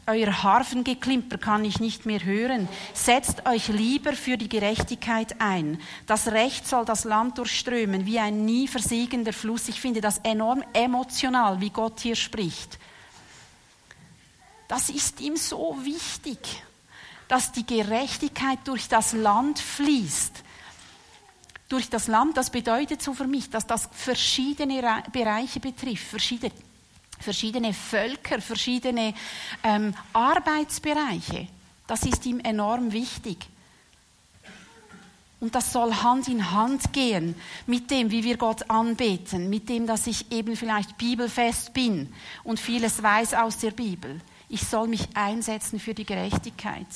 Euer 0.05 0.43
Harfengeklimper 0.43 1.39
kann 1.39 1.65
ich 1.65 1.79
nicht 1.79 2.07
mehr 2.07 2.25
hören. 2.25 2.69
Setzt 2.93 3.47
euch 3.47 3.69
lieber 3.69 4.15
für 4.15 4.37
die 4.37 4.49
Gerechtigkeit 4.49 5.41
ein. 5.41 5.81
Das 6.07 6.27
Recht 6.29 6.67
soll 6.67 6.85
das 6.85 7.05
Land 7.05 7.39
durchströmen 7.39 8.05
wie 8.05 8.19
ein 8.19 8.45
nie 8.45 8.67
versiegender 8.67 9.33
Fluss. 9.33 9.69
Ich 9.69 9.81
finde 9.81 10.01
das 10.01 10.19
enorm 10.19 10.65
emotional, 10.73 11.61
wie 11.61 11.71
Gott 11.71 12.01
hier 12.01 12.17
spricht. 12.17 12.81
Das 14.67 14.91
ist 14.91 15.21
ihm 15.21 15.37
so 15.37 15.77
wichtig, 15.85 16.65
dass 17.29 17.53
die 17.53 17.67
Gerechtigkeit 17.67 18.59
durch 18.65 18.89
das 18.89 19.13
Land 19.13 19.61
fließt. 19.61 20.43
Durch 21.69 21.89
das 21.89 22.09
Land, 22.09 22.37
das 22.37 22.51
bedeutet 22.51 23.03
so 23.03 23.15
für 23.15 23.29
mich, 23.29 23.51
dass 23.51 23.69
das 23.69 23.89
verschiedene 23.93 24.83
Bereiche 25.13 25.61
betrifft, 25.61 26.09
verschiedene 26.09 26.53
verschiedene 27.23 27.73
Völker, 27.73 28.41
verschiedene 28.41 29.15
ähm, 29.63 29.95
Arbeitsbereiche. 30.13 31.49
Das 31.87 32.03
ist 32.03 32.27
ihm 32.27 32.41
enorm 32.41 32.93
wichtig. 32.93 33.39
Und 35.41 35.57
das 35.57 35.73
soll 35.73 35.93
Hand 35.93 36.29
in 36.29 36.53
Hand 36.53 36.93
gehen 36.93 37.35
mit 37.67 37.91
dem, 37.91 38.13
wie 38.13 38.23
wir 38.23 38.37
Gott 38.37 38.71
anbeten, 38.71 39.51
mit 39.51 39.69
dem, 39.69 39.89
dass 39.89 40.07
ich 40.07 40.31
eben 40.31 40.55
vielleicht 40.55 40.99
bibelfest 40.99 41.73
bin 41.73 42.13
und 42.45 42.61
vieles 42.61 43.03
weiß 43.03 43.35
aus 43.35 43.59
der 43.59 43.73
Bibel. 43.73 44.21
Ich 44.49 44.63
soll 44.63 44.87
mich 44.87 45.09
einsetzen 45.15 45.81
für 45.81 45.95
die 45.95 46.05
Gerechtigkeit. 46.05 46.87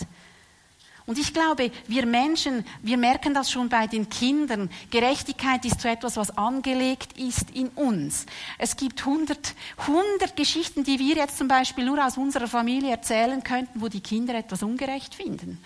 Und 1.07 1.19
ich 1.19 1.33
glaube, 1.33 1.71
wir 1.87 2.05
Menschen, 2.05 2.65
wir 2.83 2.97
merken 2.97 3.33
das 3.33 3.51
schon 3.51 3.69
bei 3.69 3.87
den 3.87 4.09
Kindern. 4.09 4.69
Gerechtigkeit 4.91 5.65
ist 5.65 5.81
so 5.81 5.89
etwas, 5.89 6.17
was 6.17 6.37
angelegt 6.37 7.17
ist 7.17 7.51
in 7.53 7.69
uns. 7.69 8.27
Es 8.59 8.77
gibt 8.77 9.05
hundert, 9.07 9.55
hundert 9.87 10.35
Geschichten, 10.35 10.83
die 10.83 10.99
wir 10.99 11.15
jetzt 11.15 11.39
zum 11.39 11.47
Beispiel 11.47 11.85
nur 11.85 12.05
aus 12.05 12.17
unserer 12.17 12.49
Familie 12.49 12.91
erzählen 12.91 13.43
könnten, 13.45 13.81
wo 13.81 13.89
die 13.89 14.01
Kinder 14.01 14.35
etwas 14.35 14.65
ungerecht 14.65 15.15
finden. 15.15 15.61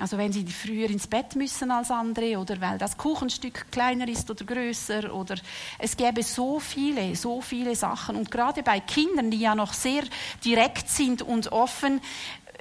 Also 0.00 0.16
wenn 0.16 0.32
sie 0.32 0.46
früher 0.46 0.88
ins 0.88 1.06
Bett 1.06 1.36
müssen 1.36 1.70
als 1.70 1.90
andere 1.90 2.38
oder 2.38 2.58
weil 2.60 2.78
das 2.78 2.96
Kuchenstück 2.96 3.70
kleiner 3.70 4.08
ist 4.08 4.30
oder 4.30 4.44
größer 4.44 5.12
oder 5.12 5.34
es 5.78 5.96
gäbe 5.96 6.22
so 6.22 6.58
viele, 6.58 7.14
so 7.16 7.40
viele 7.42 7.76
Sachen. 7.76 8.16
Und 8.16 8.30
gerade 8.30 8.62
bei 8.62 8.80
Kindern, 8.80 9.30
die 9.30 9.40
ja 9.40 9.54
noch 9.54 9.74
sehr 9.74 10.02
direkt 10.42 10.88
sind 10.88 11.22
und 11.22 11.52
offen, 11.52 12.00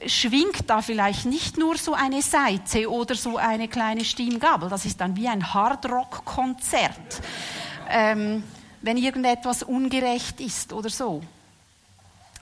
schwingt 0.07 0.69
da 0.69 0.81
vielleicht 0.81 1.25
nicht 1.25 1.57
nur 1.57 1.77
so 1.77 1.93
eine 1.93 2.21
Seite 2.21 2.89
oder 2.89 3.15
so 3.15 3.37
eine 3.37 3.67
kleine 3.67 4.05
Stimmgabel. 4.05 4.69
Das 4.69 4.85
ist 4.85 4.99
dann 5.01 5.15
wie 5.15 5.27
ein 5.27 5.53
Hardrock-Konzert, 5.53 7.21
ähm, 7.89 8.43
wenn 8.81 8.97
irgendetwas 8.97 9.63
ungerecht 9.63 10.39
ist 10.41 10.73
oder 10.73 10.89
so. 10.89 11.21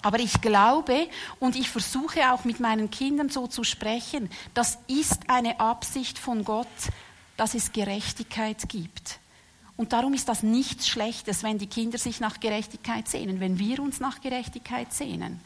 Aber 0.01 0.19
ich 0.19 0.41
glaube 0.41 1.07
und 1.39 1.55
ich 1.55 1.69
versuche 1.69 2.31
auch 2.31 2.45
mit 2.45 2.59
meinen 2.59 2.89
Kindern 2.91 3.29
so 3.29 3.47
zu 3.47 3.63
sprechen, 3.63 4.29
das 4.53 4.77
ist 4.87 5.29
eine 5.29 5.59
Absicht 5.59 6.19
von 6.19 6.45
Gott, 6.45 6.67
dass 7.35 7.55
es 7.55 7.71
Gerechtigkeit 7.71 8.69
gibt. 8.69 9.19
Und 9.75 9.93
darum 9.93 10.13
ist 10.13 10.27
das 10.27 10.43
nichts 10.43 10.87
Schlechtes, 10.87 11.43
wenn 11.43 11.59
die 11.59 11.67
Kinder 11.67 11.97
sich 11.97 12.19
nach 12.19 12.39
Gerechtigkeit 12.39 13.07
sehnen, 13.07 13.39
wenn 13.39 13.59
wir 13.59 13.79
uns 13.79 13.99
nach 13.99 14.21
Gerechtigkeit 14.21 14.91
sehnen. 14.91 15.39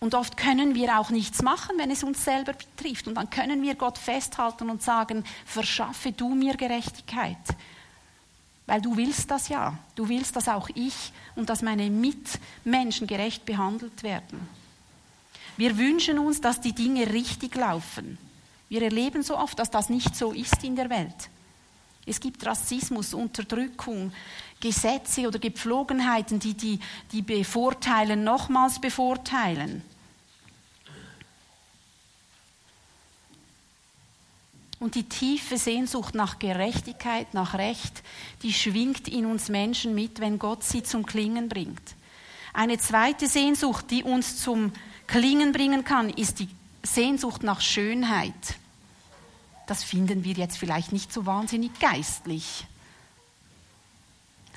Und 0.00 0.14
oft 0.14 0.36
können 0.36 0.74
wir 0.74 0.98
auch 0.98 1.10
nichts 1.10 1.42
machen, 1.42 1.78
wenn 1.78 1.90
es 1.90 2.02
uns 2.02 2.24
selber 2.24 2.52
betrifft. 2.52 3.08
Und 3.08 3.14
dann 3.14 3.30
können 3.30 3.62
wir 3.62 3.74
Gott 3.74 3.96
festhalten 3.96 4.68
und 4.68 4.82
sagen, 4.82 5.24
verschaffe 5.46 6.12
du 6.12 6.34
mir 6.34 6.56
Gerechtigkeit. 6.56 7.38
Weil 8.66 8.80
du 8.80 8.96
willst 8.96 9.30
das 9.30 9.48
ja. 9.48 9.78
Du 9.94 10.08
willst, 10.08 10.36
dass 10.36 10.48
auch 10.48 10.68
ich 10.74 11.12
und 11.36 11.48
dass 11.48 11.62
meine 11.62 11.90
Mitmenschen 11.90 13.06
gerecht 13.06 13.44
behandelt 13.44 14.02
werden. 14.02 14.48
Wir 15.56 15.78
wünschen 15.78 16.18
uns, 16.18 16.40
dass 16.40 16.60
die 16.60 16.72
Dinge 16.72 17.12
richtig 17.12 17.54
laufen. 17.54 18.18
Wir 18.68 18.82
erleben 18.82 19.22
so 19.22 19.38
oft, 19.38 19.58
dass 19.58 19.70
das 19.70 19.88
nicht 19.88 20.16
so 20.16 20.32
ist 20.32 20.64
in 20.64 20.74
der 20.76 20.90
Welt. 20.90 21.30
Es 22.06 22.20
gibt 22.20 22.44
Rassismus, 22.44 23.14
Unterdrückung, 23.14 24.12
Gesetze 24.60 25.26
oder 25.26 25.38
Gepflogenheiten, 25.38 26.38
die 26.38 26.54
die, 26.54 26.80
die 27.12 27.22
bevorteilen, 27.22 28.24
nochmals 28.24 28.80
bevorteilen. 28.80 29.82
Und 34.80 34.96
die 34.96 35.08
tiefe 35.08 35.56
Sehnsucht 35.56 36.14
nach 36.14 36.38
Gerechtigkeit, 36.38 37.32
nach 37.32 37.54
Recht, 37.54 38.02
die 38.42 38.52
schwingt 38.52 39.08
in 39.08 39.24
uns 39.24 39.48
Menschen 39.48 39.94
mit, 39.94 40.20
wenn 40.20 40.38
Gott 40.38 40.62
sie 40.62 40.82
zum 40.82 41.06
Klingen 41.06 41.48
bringt. 41.48 41.94
Eine 42.52 42.78
zweite 42.78 43.26
Sehnsucht, 43.26 43.90
die 43.90 44.02
uns 44.02 44.42
zum 44.42 44.72
Klingen 45.06 45.52
bringen 45.52 45.84
kann, 45.84 46.10
ist 46.10 46.38
die 46.38 46.48
Sehnsucht 46.82 47.42
nach 47.42 47.60
Schönheit. 47.60 48.34
Das 49.66 49.82
finden 49.82 50.24
wir 50.24 50.34
jetzt 50.34 50.58
vielleicht 50.58 50.92
nicht 50.92 51.12
so 51.12 51.24
wahnsinnig 51.24 51.78
geistlich. 51.78 52.66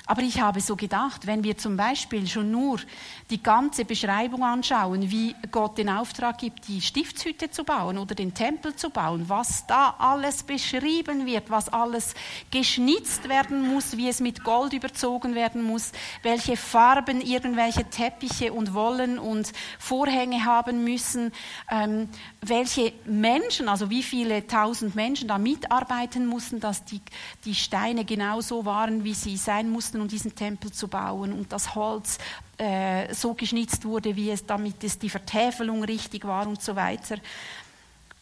Aber 0.08 0.22
ich 0.22 0.40
habe 0.40 0.62
so 0.62 0.74
gedacht, 0.74 1.26
wenn 1.26 1.44
wir 1.44 1.58
zum 1.58 1.76
Beispiel 1.76 2.26
schon 2.26 2.50
nur 2.50 2.80
die 3.28 3.42
ganze 3.42 3.84
Beschreibung 3.84 4.42
anschauen, 4.42 5.10
wie 5.10 5.36
Gott 5.50 5.76
den 5.76 5.90
Auftrag 5.90 6.38
gibt, 6.38 6.66
die 6.66 6.80
Stiftshütte 6.80 7.50
zu 7.50 7.62
bauen 7.62 7.98
oder 7.98 8.14
den 8.14 8.32
Tempel 8.32 8.74
zu 8.74 8.88
bauen, 8.88 9.28
was 9.28 9.66
da 9.66 9.96
alles 9.98 10.44
beschrieben 10.44 11.26
wird, 11.26 11.50
was 11.50 11.70
alles 11.70 12.14
geschnitzt 12.50 13.28
werden 13.28 13.68
muss, 13.68 13.98
wie 13.98 14.08
es 14.08 14.20
mit 14.20 14.44
Gold 14.44 14.72
überzogen 14.72 15.34
werden 15.34 15.62
muss, 15.62 15.92
welche 16.22 16.56
Farben 16.56 17.20
irgendwelche 17.20 17.84
Teppiche 17.84 18.54
und 18.54 18.72
Wollen 18.72 19.18
und 19.18 19.52
Vorhänge 19.78 20.46
haben 20.46 20.84
müssen, 20.84 21.32
ähm, 21.70 22.08
welche 22.40 22.94
Menschen, 23.04 23.68
also 23.68 23.90
wie 23.90 24.02
viele 24.02 24.46
tausend 24.46 24.94
Menschen 24.94 25.28
da 25.28 25.36
mitarbeiten 25.36 26.26
mussten, 26.26 26.60
dass 26.60 26.86
die, 26.86 27.02
die 27.44 27.54
Steine 27.54 28.06
genau 28.06 28.40
so 28.40 28.64
waren, 28.64 29.04
wie 29.04 29.12
sie 29.12 29.36
sein 29.36 29.68
mussten 29.68 29.97
um 30.00 30.08
diesen 30.08 30.34
Tempel 30.34 30.72
zu 30.72 30.88
bauen 30.88 31.32
und 31.32 31.52
das 31.52 31.74
Holz 31.74 32.18
äh, 32.56 33.12
so 33.14 33.34
geschnitzt 33.34 33.84
wurde, 33.84 34.14
wie 34.16 34.30
es, 34.30 34.44
damit 34.44 34.82
es 34.84 34.98
die 34.98 35.10
Vertäfelung 35.10 35.84
richtig 35.84 36.24
war 36.24 36.46
und 36.46 36.62
so 36.62 36.76
weiter. 36.76 37.16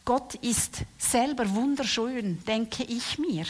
Gott 0.04 0.34
ist 0.36 0.82
selber 0.98 1.48
wunderschön, 1.54 2.42
denke 2.44 2.84
ich 2.84 3.18
mir. 3.18 3.44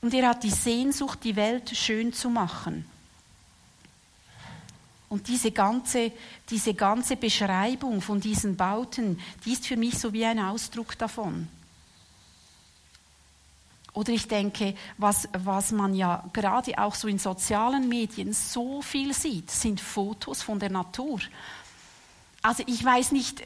Und 0.00 0.14
er 0.14 0.28
hat 0.28 0.44
die 0.44 0.50
Sehnsucht, 0.50 1.24
die 1.24 1.36
Welt 1.36 1.76
schön 1.76 2.12
zu 2.12 2.30
machen. 2.30 2.86
Und 5.08 5.28
diese 5.28 5.52
ganze, 5.52 6.12
diese 6.48 6.74
ganze 6.74 7.16
Beschreibung 7.16 8.00
von 8.00 8.20
diesen 8.20 8.56
Bauten, 8.56 9.20
die 9.44 9.52
ist 9.52 9.66
für 9.66 9.76
mich 9.76 9.98
so 9.98 10.12
wie 10.12 10.24
ein 10.24 10.38
Ausdruck 10.38 10.98
davon. 10.98 11.48
Oder 13.96 14.12
ich 14.12 14.28
denke, 14.28 14.74
was, 14.98 15.26
was 15.32 15.72
man 15.72 15.94
ja 15.94 16.22
gerade 16.34 16.76
auch 16.76 16.94
so 16.94 17.08
in 17.08 17.18
sozialen 17.18 17.88
Medien 17.88 18.34
so 18.34 18.82
viel 18.82 19.14
sieht, 19.14 19.50
sind 19.50 19.80
Fotos 19.80 20.42
von 20.42 20.58
der 20.58 20.68
Natur. 20.68 21.18
Also 22.42 22.62
ich 22.66 22.84
weiß 22.84 23.12
nicht, 23.12 23.42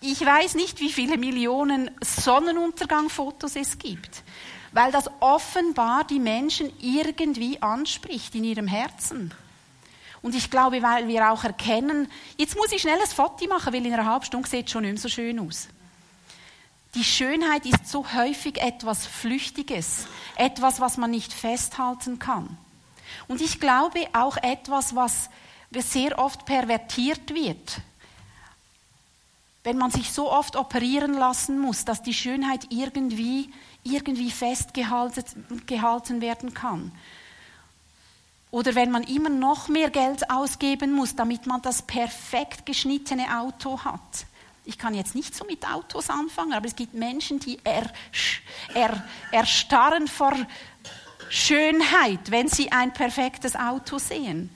ich 0.00 0.24
weiß 0.24 0.54
nicht, 0.54 0.78
wie 0.78 0.92
viele 0.92 1.18
Millionen 1.18 1.90
Sonnenuntergangfotos 2.00 3.56
es 3.56 3.76
gibt, 3.76 4.22
weil 4.70 4.92
das 4.92 5.10
offenbar 5.18 6.04
die 6.04 6.20
Menschen 6.20 6.72
irgendwie 6.78 7.60
anspricht 7.60 8.36
in 8.36 8.44
ihrem 8.44 8.68
Herzen. 8.68 9.34
Und 10.22 10.36
ich 10.36 10.48
glaube, 10.48 10.80
weil 10.80 11.08
wir 11.08 11.28
auch 11.28 11.42
erkennen, 11.42 12.06
jetzt 12.36 12.56
muss 12.56 12.70
ich 12.70 12.82
schnell 12.82 13.00
ein 13.00 13.06
Foto 13.08 13.48
machen, 13.48 13.72
weil 13.72 13.84
in 13.84 13.92
einer 13.92 14.06
halben 14.06 14.24
Stunde 14.24 14.48
sieht 14.48 14.66
es 14.66 14.70
schon 14.70 14.82
nicht 14.82 14.92
mehr 14.92 15.00
so 15.00 15.08
schön 15.08 15.40
aus. 15.40 15.68
Die 16.98 17.04
Schönheit 17.04 17.64
ist 17.64 17.86
so 17.86 18.12
häufig 18.12 18.60
etwas 18.60 19.06
Flüchtiges, 19.06 20.08
etwas, 20.34 20.80
was 20.80 20.96
man 20.96 21.12
nicht 21.12 21.32
festhalten 21.32 22.18
kann. 22.18 22.58
Und 23.28 23.40
ich 23.40 23.60
glaube 23.60 24.00
auch 24.14 24.36
etwas, 24.38 24.96
was 24.96 25.30
sehr 25.70 26.18
oft 26.18 26.44
pervertiert 26.44 27.32
wird. 27.32 27.82
Wenn 29.62 29.78
man 29.78 29.92
sich 29.92 30.10
so 30.10 30.28
oft 30.28 30.56
operieren 30.56 31.14
lassen 31.14 31.60
muss, 31.60 31.84
dass 31.84 32.02
die 32.02 32.14
Schönheit 32.14 32.66
irgendwie, 32.70 33.52
irgendwie 33.84 34.32
festgehalten 34.32 35.62
gehalten 35.68 36.20
werden 36.20 36.52
kann. 36.52 36.90
Oder 38.50 38.74
wenn 38.74 38.90
man 38.90 39.04
immer 39.04 39.30
noch 39.30 39.68
mehr 39.68 39.90
Geld 39.90 40.28
ausgeben 40.30 40.90
muss, 40.90 41.14
damit 41.14 41.46
man 41.46 41.62
das 41.62 41.80
perfekt 41.80 42.66
geschnittene 42.66 43.38
Auto 43.38 43.84
hat. 43.84 44.26
Ich 44.68 44.76
kann 44.76 44.92
jetzt 44.92 45.14
nicht 45.14 45.34
so 45.34 45.46
mit 45.46 45.66
Autos 45.66 46.10
anfangen, 46.10 46.52
aber 46.52 46.66
es 46.66 46.76
gibt 46.76 46.92
Menschen, 46.92 47.38
die 47.40 47.58
er, 47.64 47.90
er, 48.74 49.02
erstarren 49.32 50.06
vor 50.06 50.34
Schönheit, 51.30 52.30
wenn 52.30 52.48
sie 52.48 52.70
ein 52.70 52.92
perfektes 52.92 53.56
Auto 53.56 53.96
sehen. 53.96 54.50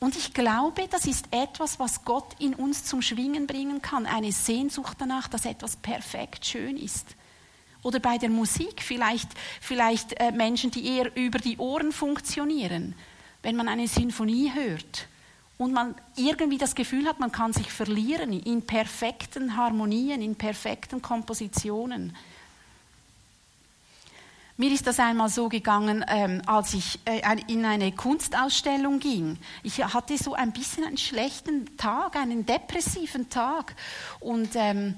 Und 0.00 0.16
ich 0.16 0.32
glaube, 0.32 0.88
das 0.88 1.04
ist 1.04 1.26
etwas, 1.30 1.78
was 1.78 2.06
Gott 2.06 2.34
in 2.38 2.54
uns 2.54 2.86
zum 2.86 3.02
Schwingen 3.02 3.46
bringen 3.46 3.82
kann. 3.82 4.06
Eine 4.06 4.32
Sehnsucht 4.32 4.96
danach, 4.98 5.28
dass 5.28 5.44
etwas 5.44 5.76
perfekt 5.76 6.46
schön 6.46 6.78
ist. 6.78 7.06
Oder 7.82 8.00
bei 8.00 8.16
der 8.16 8.30
Musik 8.30 8.80
vielleicht, 8.80 9.28
vielleicht 9.60 10.18
äh, 10.18 10.32
Menschen, 10.32 10.70
die 10.70 10.86
eher 10.86 11.14
über 11.14 11.38
die 11.38 11.58
Ohren 11.58 11.92
funktionieren. 11.92 12.94
Wenn 13.42 13.56
man 13.56 13.68
eine 13.68 13.88
Sinfonie 13.88 14.54
hört, 14.54 15.06
und 15.62 15.72
man 15.72 15.94
irgendwie 16.16 16.58
das 16.58 16.74
Gefühl 16.74 17.06
hat, 17.06 17.20
man 17.20 17.30
kann 17.30 17.52
sich 17.52 17.70
verlieren 17.70 18.32
in 18.32 18.62
perfekten 18.62 19.56
Harmonien, 19.56 20.20
in 20.20 20.34
perfekten 20.34 21.00
Kompositionen. 21.00 22.16
Mir 24.56 24.72
ist 24.72 24.86
das 24.86 24.98
einmal 24.98 25.28
so 25.28 25.48
gegangen, 25.48 26.04
ähm, 26.08 26.42
als 26.46 26.74
ich 26.74 26.98
äh, 27.04 27.22
in 27.46 27.64
eine 27.64 27.92
Kunstausstellung 27.92 28.98
ging. 28.98 29.38
Ich 29.62 29.82
hatte 29.82 30.18
so 30.18 30.34
ein 30.34 30.52
bisschen 30.52 30.84
einen 30.84 30.98
schlechten 30.98 31.76
Tag, 31.76 32.16
einen 32.16 32.44
depressiven 32.44 33.30
Tag. 33.30 33.74
Und 34.20 34.50
ähm, 34.54 34.96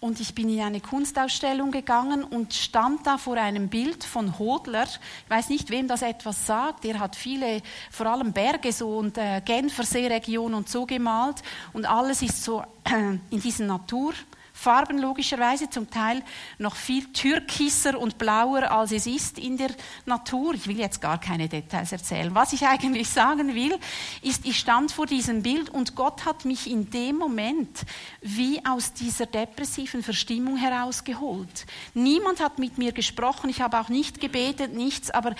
und 0.00 0.18
ich 0.18 0.34
bin 0.34 0.48
in 0.48 0.62
eine 0.62 0.80
Kunstausstellung 0.80 1.70
gegangen 1.70 2.24
und 2.24 2.54
stand 2.54 3.06
da 3.06 3.18
vor 3.18 3.36
einem 3.36 3.68
Bild 3.68 4.02
von 4.02 4.38
Hodler. 4.38 4.84
Ich 4.84 5.30
weiß 5.30 5.50
nicht, 5.50 5.68
wem 5.70 5.88
das 5.88 6.00
etwas 6.00 6.46
sagt. 6.46 6.86
Er 6.86 6.98
hat 6.98 7.16
viele, 7.16 7.60
vor 7.90 8.06
allem 8.06 8.32
Berge 8.32 8.72
so 8.72 8.96
und 8.96 9.18
äh, 9.18 9.42
Genfer 9.44 9.84
Seeregion 9.84 10.54
und 10.54 10.70
so 10.70 10.86
gemalt. 10.86 11.42
Und 11.74 11.84
alles 11.84 12.22
ist 12.22 12.42
so 12.42 12.62
äh, 12.84 13.18
in 13.30 13.40
diesen 13.40 13.66
Natur. 13.66 14.14
Farben 14.60 14.98
logischerweise 14.98 15.70
zum 15.70 15.88
Teil 15.88 16.22
noch 16.58 16.76
viel 16.76 17.10
türkiser 17.14 17.98
und 17.98 18.18
blauer, 18.18 18.70
als 18.70 18.92
es 18.92 19.06
ist 19.06 19.38
in 19.38 19.56
der 19.56 19.70
Natur. 20.04 20.52
Ich 20.52 20.66
will 20.66 20.78
jetzt 20.78 21.00
gar 21.00 21.18
keine 21.18 21.48
Details 21.48 21.92
erzählen. 21.92 22.34
Was 22.34 22.52
ich 22.52 22.66
eigentlich 22.66 23.08
sagen 23.08 23.54
will, 23.54 23.78
ist, 24.20 24.44
ich 24.44 24.58
stand 24.58 24.92
vor 24.92 25.06
diesem 25.06 25.42
Bild 25.42 25.70
und 25.70 25.94
Gott 25.94 26.26
hat 26.26 26.44
mich 26.44 26.70
in 26.70 26.90
dem 26.90 27.16
Moment 27.16 27.86
wie 28.20 28.62
aus 28.66 28.92
dieser 28.92 29.24
depressiven 29.24 30.02
Verstimmung 30.02 30.58
herausgeholt. 30.58 31.64
Niemand 31.94 32.40
hat 32.40 32.58
mit 32.58 32.76
mir 32.76 32.92
gesprochen, 32.92 33.48
ich 33.48 33.62
habe 33.62 33.80
auch 33.80 33.88
nicht 33.88 34.20
gebetet, 34.20 34.74
nichts, 34.74 35.10
aber 35.10 35.34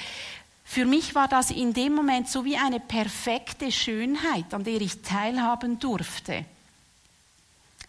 für 0.64 0.86
mich 0.86 1.14
war 1.14 1.28
das 1.28 1.50
in 1.50 1.74
dem 1.74 1.94
Moment 1.94 2.26
so 2.26 2.46
wie 2.46 2.56
eine 2.56 2.80
perfekte 2.80 3.70
Schönheit, 3.70 4.54
an 4.54 4.64
der 4.64 4.80
ich 4.80 5.02
teilhaben 5.02 5.78
durfte. 5.78 6.46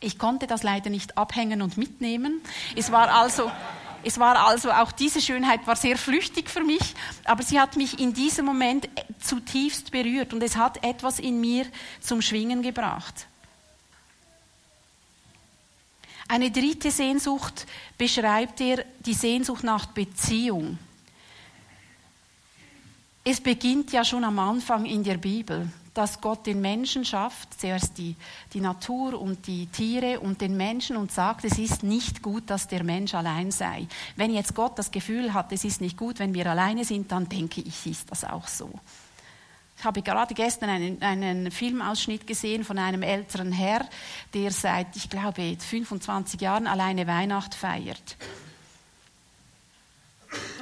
Ich 0.03 0.17
konnte 0.17 0.47
das 0.47 0.63
leider 0.63 0.89
nicht 0.89 1.15
abhängen 1.15 1.61
und 1.61 1.77
mitnehmen. 1.77 2.41
Es 2.75 2.91
war 2.91 3.09
also, 3.11 3.51
es 4.03 4.19
war 4.19 4.47
also 4.47 4.71
auch 4.71 4.91
diese 4.91 5.21
Schönheit 5.21 5.67
war 5.67 5.75
sehr 5.75 5.95
flüchtig 5.95 6.49
für 6.49 6.63
mich, 6.63 6.95
aber 7.23 7.43
sie 7.43 7.59
hat 7.59 7.77
mich 7.77 7.99
in 7.99 8.11
diesem 8.11 8.45
Moment 8.45 8.89
zutiefst 9.19 9.91
berührt 9.91 10.33
und 10.33 10.41
es 10.41 10.57
hat 10.57 10.83
etwas 10.83 11.19
in 11.19 11.39
mir 11.39 11.67
zum 12.01 12.23
Schwingen 12.23 12.63
gebracht. 12.63 13.27
Eine 16.27 16.49
dritte 16.49 16.89
Sehnsucht 16.89 17.67
beschreibt 17.97 18.59
er 18.59 18.85
die 19.05 19.13
Sehnsucht 19.13 19.63
nach 19.63 19.85
Beziehung. 19.85 20.79
Es 23.23 23.39
beginnt 23.39 23.91
ja 23.91 24.03
schon 24.03 24.23
am 24.23 24.39
Anfang 24.39 24.85
in 24.85 25.03
der 25.03 25.17
Bibel 25.17 25.69
dass 25.93 26.21
Gott 26.21 26.45
den 26.45 26.61
Menschen 26.61 27.03
schafft, 27.03 27.59
zuerst 27.59 27.97
die, 27.97 28.15
die 28.53 28.61
Natur 28.61 29.19
und 29.19 29.45
die 29.47 29.67
Tiere 29.67 30.19
und 30.19 30.39
den 30.41 30.55
Menschen 30.55 30.95
und 30.95 31.11
sagt, 31.11 31.43
es 31.43 31.57
ist 31.57 31.83
nicht 31.83 32.21
gut, 32.21 32.49
dass 32.49 32.67
der 32.67 32.83
Mensch 32.83 33.13
allein 33.13 33.51
sei. 33.51 33.87
Wenn 34.15 34.33
jetzt 34.33 34.55
Gott 34.55 34.79
das 34.79 34.91
Gefühl 34.91 35.33
hat, 35.33 35.51
es 35.51 35.63
ist 35.63 35.81
nicht 35.81 35.97
gut, 35.97 36.19
wenn 36.19 36.33
wir 36.33 36.47
alleine 36.47 36.85
sind, 36.85 37.11
dann 37.11 37.27
denke 37.27 37.61
ich, 37.61 37.85
ist 37.85 38.09
das 38.09 38.23
auch 38.23 38.47
so. 38.47 38.71
Ich 39.77 39.83
habe 39.83 40.01
gerade 40.01 40.35
gestern 40.35 40.69
einen, 40.69 41.01
einen 41.01 41.51
Filmausschnitt 41.51 42.27
gesehen 42.27 42.63
von 42.63 42.77
einem 42.77 43.01
älteren 43.01 43.51
Herr, 43.51 43.83
der 44.33 44.51
seit, 44.51 44.95
ich 44.95 45.09
glaube, 45.09 45.57
25 45.57 46.39
Jahren 46.39 46.67
alleine 46.67 47.07
Weihnacht 47.07 47.55
feiert 47.55 48.15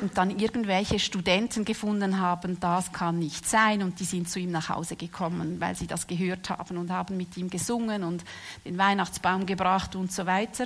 und 0.02 0.18
dann 0.18 0.40
irgendwelche 0.40 1.00
Studenten 1.00 1.66
gefunden 1.66 2.20
haben, 2.20 2.60
das 2.60 2.92
kann 2.92 3.20
nicht 3.20 3.48
sein 3.48 3.84
und 3.84 4.00
die 4.00 4.06
sind 4.06 4.30
zu 4.30 4.40
ihm 4.40 4.52
nach 4.52 4.70
Hause 4.70 4.96
gekommen, 4.96 5.60
weil 5.60 5.76
sie 5.76 5.88
das 5.88 6.08
gehört 6.08 6.50
haben 6.50 6.78
und 6.78 6.92
haben 6.92 7.18
mit 7.18 7.36
ihm 7.38 7.50
gesungen 7.50 8.04
und 8.04 8.24
den 8.66 8.78
Weihnachtsbaum 8.78 9.46
gebracht 9.46 9.96
und 9.96 10.12
so 10.12 10.26
weiter. 10.26 10.66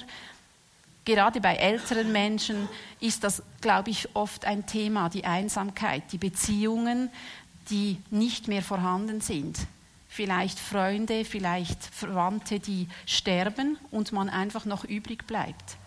Gerade 1.06 1.42
bei 1.42 1.56
älteren 1.56 2.12
Menschen 2.14 2.70
ist 3.02 3.24
das, 3.24 3.44
glaube 3.60 3.90
ich, 3.90 4.16
oft 4.16 4.46
ein 4.46 4.66
Thema, 4.66 5.10
die 5.10 5.26
Einsamkeit, 5.26 6.04
die 6.12 6.18
Beziehungen, 6.18 7.10
die 7.70 7.98
nicht 8.10 8.48
mehr 8.48 8.62
vorhanden 8.62 9.20
sind. 9.20 9.58
vielleicht 10.14 10.60
Freunde, 10.60 11.26
vielleicht 11.26 11.84
Verwandte, 11.84 12.60
die 12.60 12.88
sterben 13.08 13.80
und 13.90 14.12
man 14.12 14.30
einfach 14.30 14.64
noch 14.64 14.86
übrig 14.86 15.26
bleibt. 15.26 15.78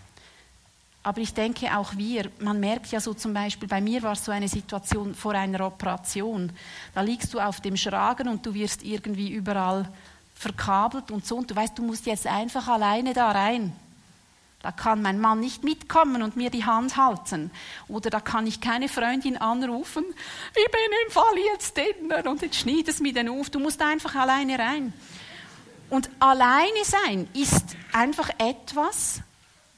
Aber 1.06 1.20
ich 1.20 1.32
denke 1.32 1.78
auch 1.78 1.96
wir, 1.96 2.32
man 2.40 2.58
merkt 2.58 2.90
ja 2.90 2.98
so 2.98 3.14
zum 3.14 3.32
Beispiel, 3.32 3.68
bei 3.68 3.80
mir 3.80 4.02
war 4.02 4.14
es 4.14 4.24
so 4.24 4.32
eine 4.32 4.48
Situation 4.48 5.14
vor 5.14 5.34
einer 5.34 5.64
Operation. 5.64 6.50
Da 6.94 7.00
liegst 7.00 7.32
du 7.32 7.38
auf 7.38 7.60
dem 7.60 7.76
Schragen 7.76 8.26
und 8.26 8.44
du 8.44 8.52
wirst 8.54 8.82
irgendwie 8.82 9.30
überall 9.30 9.88
verkabelt 10.34 11.12
und 11.12 11.24
so 11.24 11.36
und 11.36 11.48
du 11.48 11.54
weißt, 11.54 11.78
du 11.78 11.84
musst 11.84 12.06
jetzt 12.06 12.26
einfach 12.26 12.66
alleine 12.66 13.14
da 13.14 13.30
rein. 13.30 13.72
Da 14.62 14.72
kann 14.72 15.00
mein 15.00 15.20
Mann 15.20 15.38
nicht 15.38 15.62
mitkommen 15.62 16.24
und 16.24 16.34
mir 16.34 16.50
die 16.50 16.64
Hand 16.64 16.96
halten. 16.96 17.52
Oder 17.86 18.10
da 18.10 18.18
kann 18.18 18.48
ich 18.48 18.60
keine 18.60 18.88
Freundin 18.88 19.36
anrufen. 19.36 20.04
Ich 20.56 20.72
bin 20.72 20.80
im 21.06 21.12
Fall 21.12 21.38
jetzt 21.52 21.76
drinnen 21.76 22.26
und 22.26 22.42
jetzt 22.42 22.56
schneid 22.56 22.88
es 22.88 22.98
mir 22.98 23.12
den 23.12 23.28
auf. 23.28 23.48
Du 23.48 23.60
musst 23.60 23.80
einfach 23.80 24.16
alleine 24.16 24.58
rein. 24.58 24.92
Und 25.88 26.10
alleine 26.18 26.82
sein 26.84 27.28
ist 27.32 27.76
einfach 27.92 28.28
etwas, 28.38 29.22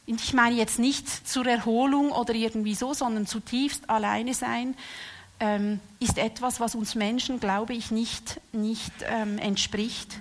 und 0.08 0.22
ich 0.22 0.32
meine 0.32 0.56
jetzt 0.56 0.78
nicht 0.78 1.28
zur 1.28 1.46
Erholung 1.46 2.12
oder 2.12 2.34
irgendwie 2.34 2.74
so, 2.74 2.94
sondern 2.94 3.26
zutiefst 3.26 3.90
alleine 3.90 4.32
sein, 4.32 4.74
ähm, 5.38 5.80
ist 6.00 6.16
etwas, 6.16 6.60
was 6.60 6.74
uns 6.74 6.94
Menschen, 6.94 7.40
glaube 7.40 7.74
ich, 7.74 7.90
nicht, 7.90 8.40
nicht 8.52 8.92
ähm, 9.06 9.38
entspricht. 9.38 10.18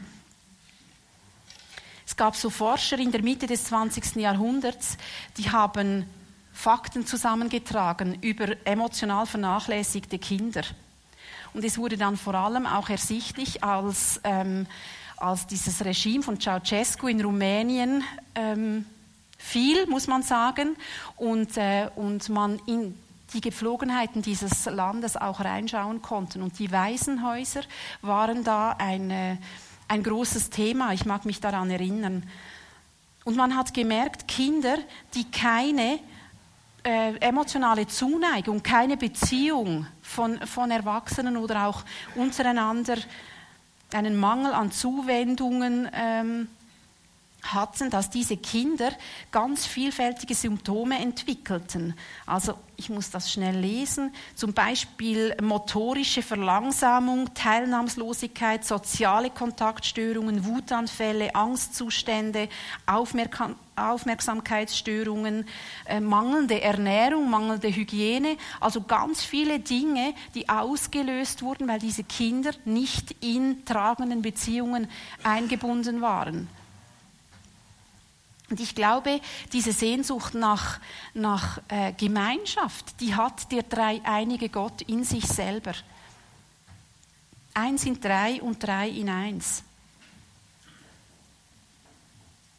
Es 2.06 2.18
gab 2.18 2.36
so 2.36 2.50
Forscher 2.50 3.00
in 3.00 3.12
der 3.12 3.24
Mitte 3.24 3.48
des 3.48 3.66
20. 3.66 4.18
Jahrhunderts, 4.18 4.98
die 5.38 5.50
haben 5.50 6.06
Fakten 6.54 7.06
zusammengetragen 7.06 8.18
über 8.22 8.56
emotional 8.66 9.26
vernachlässigte 9.26 10.20
Kinder. 10.20 10.64
Und 11.54 11.64
es 11.64 11.78
wurde 11.78 11.98
dann 11.98 12.18
vor 12.18 12.36
allem 12.36 12.66
auch 12.66 12.90
ersichtlich, 12.90 13.64
als, 13.64 14.20
ähm, 14.24 14.68
als 15.16 15.48
dieses 15.48 15.84
Regime 15.86 16.24
von 16.24 16.40
Ceausescu 16.40 17.08
in 17.08 17.22
Rumänien 17.22 18.04
ähm, 18.36 18.86
viel, 19.38 19.88
muss 19.88 20.08
man 20.08 20.24
sagen, 20.24 20.76
und, 21.16 21.58
äh, 21.58 21.90
und 21.96 22.30
man 22.30 22.60
in 22.66 22.98
die 23.34 23.42
Gepflogenheiten 23.42 24.22
dieses 24.22 24.66
Landes 24.66 25.18
auch 25.18 25.42
reinschauen 25.42 26.02
konnten. 26.02 26.42
Und 26.42 26.60
die 26.60 26.72
Waisenhäuser 26.72 27.62
waren 28.02 28.44
da 28.44 28.72
ein, 28.78 29.12
äh, 29.12 29.38
ein 29.88 30.04
großes 30.04 30.50
Thema. 30.50 30.94
Ich 30.94 31.06
mag 31.06 31.26
mich 31.26 31.40
daran 31.40 31.70
erinnern. 31.70 32.24
Und 33.26 33.36
man 33.36 33.56
hat 33.56 33.74
gemerkt, 33.74 34.28
Kinder, 34.28 34.78
die 35.14 35.30
keine 35.30 36.00
äh, 36.84 37.18
emotionale 37.18 37.86
Zuneigung, 37.88 38.64
keine 38.64 38.96
Beziehung 38.96 39.86
von, 40.02 40.40
von 40.48 40.72
Erwachsenen 40.72 41.36
oder 41.36 41.68
auch 41.68 41.84
untereinander, 42.16 42.96
einen 43.94 44.18
Mangel 44.18 44.54
an 44.54 44.72
Zuwendungen 44.72 45.90
ähm, 45.94 46.48
hatten, 47.54 47.90
dass 47.90 48.10
diese 48.10 48.38
Kinder 48.38 48.92
ganz 49.32 49.66
vielfältige 49.66 50.36
Symptome 50.36 51.00
entwickelten. 51.00 51.94
Also 52.26 52.56
ich 52.76 52.90
muss 52.90 53.10
das 53.10 53.32
schnell 53.32 53.58
lesen, 53.58 54.14
zum 54.36 54.54
Beispiel 54.54 55.36
motorische 55.42 56.22
Verlangsamung, 56.22 57.34
Teilnahmslosigkeit, 57.34 58.64
soziale 58.66 59.30
Kontaktstörungen, 59.30 60.46
Wutanfälle, 60.46 61.34
Angstzustände, 61.36 62.50
Aufmerksam 62.86 63.56
Aufmerksamkeitsstörungen, 63.78 65.46
äh, 65.86 66.00
mangelnde 66.00 66.62
Ernährung, 66.62 67.30
mangelnde 67.30 67.68
Hygiene, 67.70 68.38
also 68.60 68.82
ganz 68.82 69.24
viele 69.24 69.60
Dinge, 69.60 70.16
die 70.34 70.50
ausgelöst 70.50 71.44
wurden, 71.44 71.68
weil 71.68 71.80
diese 71.80 72.04
Kinder 72.04 72.52
nicht 72.66 73.16
in 73.24 73.66
tragenden 73.66 74.24
Beziehungen 74.24 74.90
eingebunden 75.24 76.02
waren. 76.02 76.50
Und 78.50 78.60
ich 78.60 78.76
glaube, 78.76 79.20
diese 79.52 79.74
Sehnsucht 79.74 80.34
nach, 80.34 80.80
nach 81.14 81.60
äh, 81.68 81.92
Gemeinschaft, 81.94 83.00
die 83.02 83.14
hat 83.14 83.52
der 83.52 83.64
dreieinige 83.64 84.50
Gott 84.50 84.82
in 84.84 85.04
sich 85.04 85.26
selber. 85.26 85.74
Eins 87.54 87.86
in 87.86 88.00
drei 88.00 88.42
und 88.42 88.64
drei 88.64 88.88
in 88.88 89.10
eins. 89.10 89.64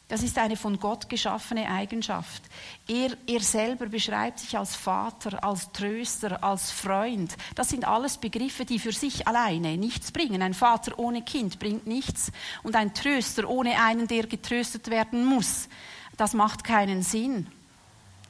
Das 0.09 0.23
ist 0.23 0.39
eine 0.39 0.57
von 0.57 0.79
Gott 0.79 1.07
geschaffene 1.07 1.69
Eigenschaft. 1.69 2.41
Er, 2.87 3.15
er 3.27 3.41
selber 3.41 3.85
beschreibt 3.85 4.39
sich 4.39 4.57
als 4.57 4.75
Vater, 4.75 5.43
als 5.43 5.71
Tröster, 5.71 6.43
als 6.43 6.71
Freund. 6.71 7.37
Das 7.53 7.69
sind 7.69 7.87
alles 7.87 8.17
Begriffe, 8.17 8.65
die 8.65 8.79
für 8.79 8.91
sich 8.91 9.27
alleine 9.27 9.77
nichts 9.77 10.11
bringen. 10.11 10.41
Ein 10.41 10.55
Vater 10.55 10.97
ohne 10.97 11.21
Kind 11.21 11.59
bringt 11.59 11.85
nichts 11.85 12.31
und 12.63 12.75
ein 12.75 12.95
Tröster 12.95 13.47
ohne 13.47 13.79
einen, 13.83 14.07
der 14.07 14.25
getröstet 14.25 14.89
werden 14.89 15.25
muss, 15.25 15.69
das 16.17 16.33
macht 16.33 16.63
keinen 16.63 17.03
Sinn. 17.03 17.47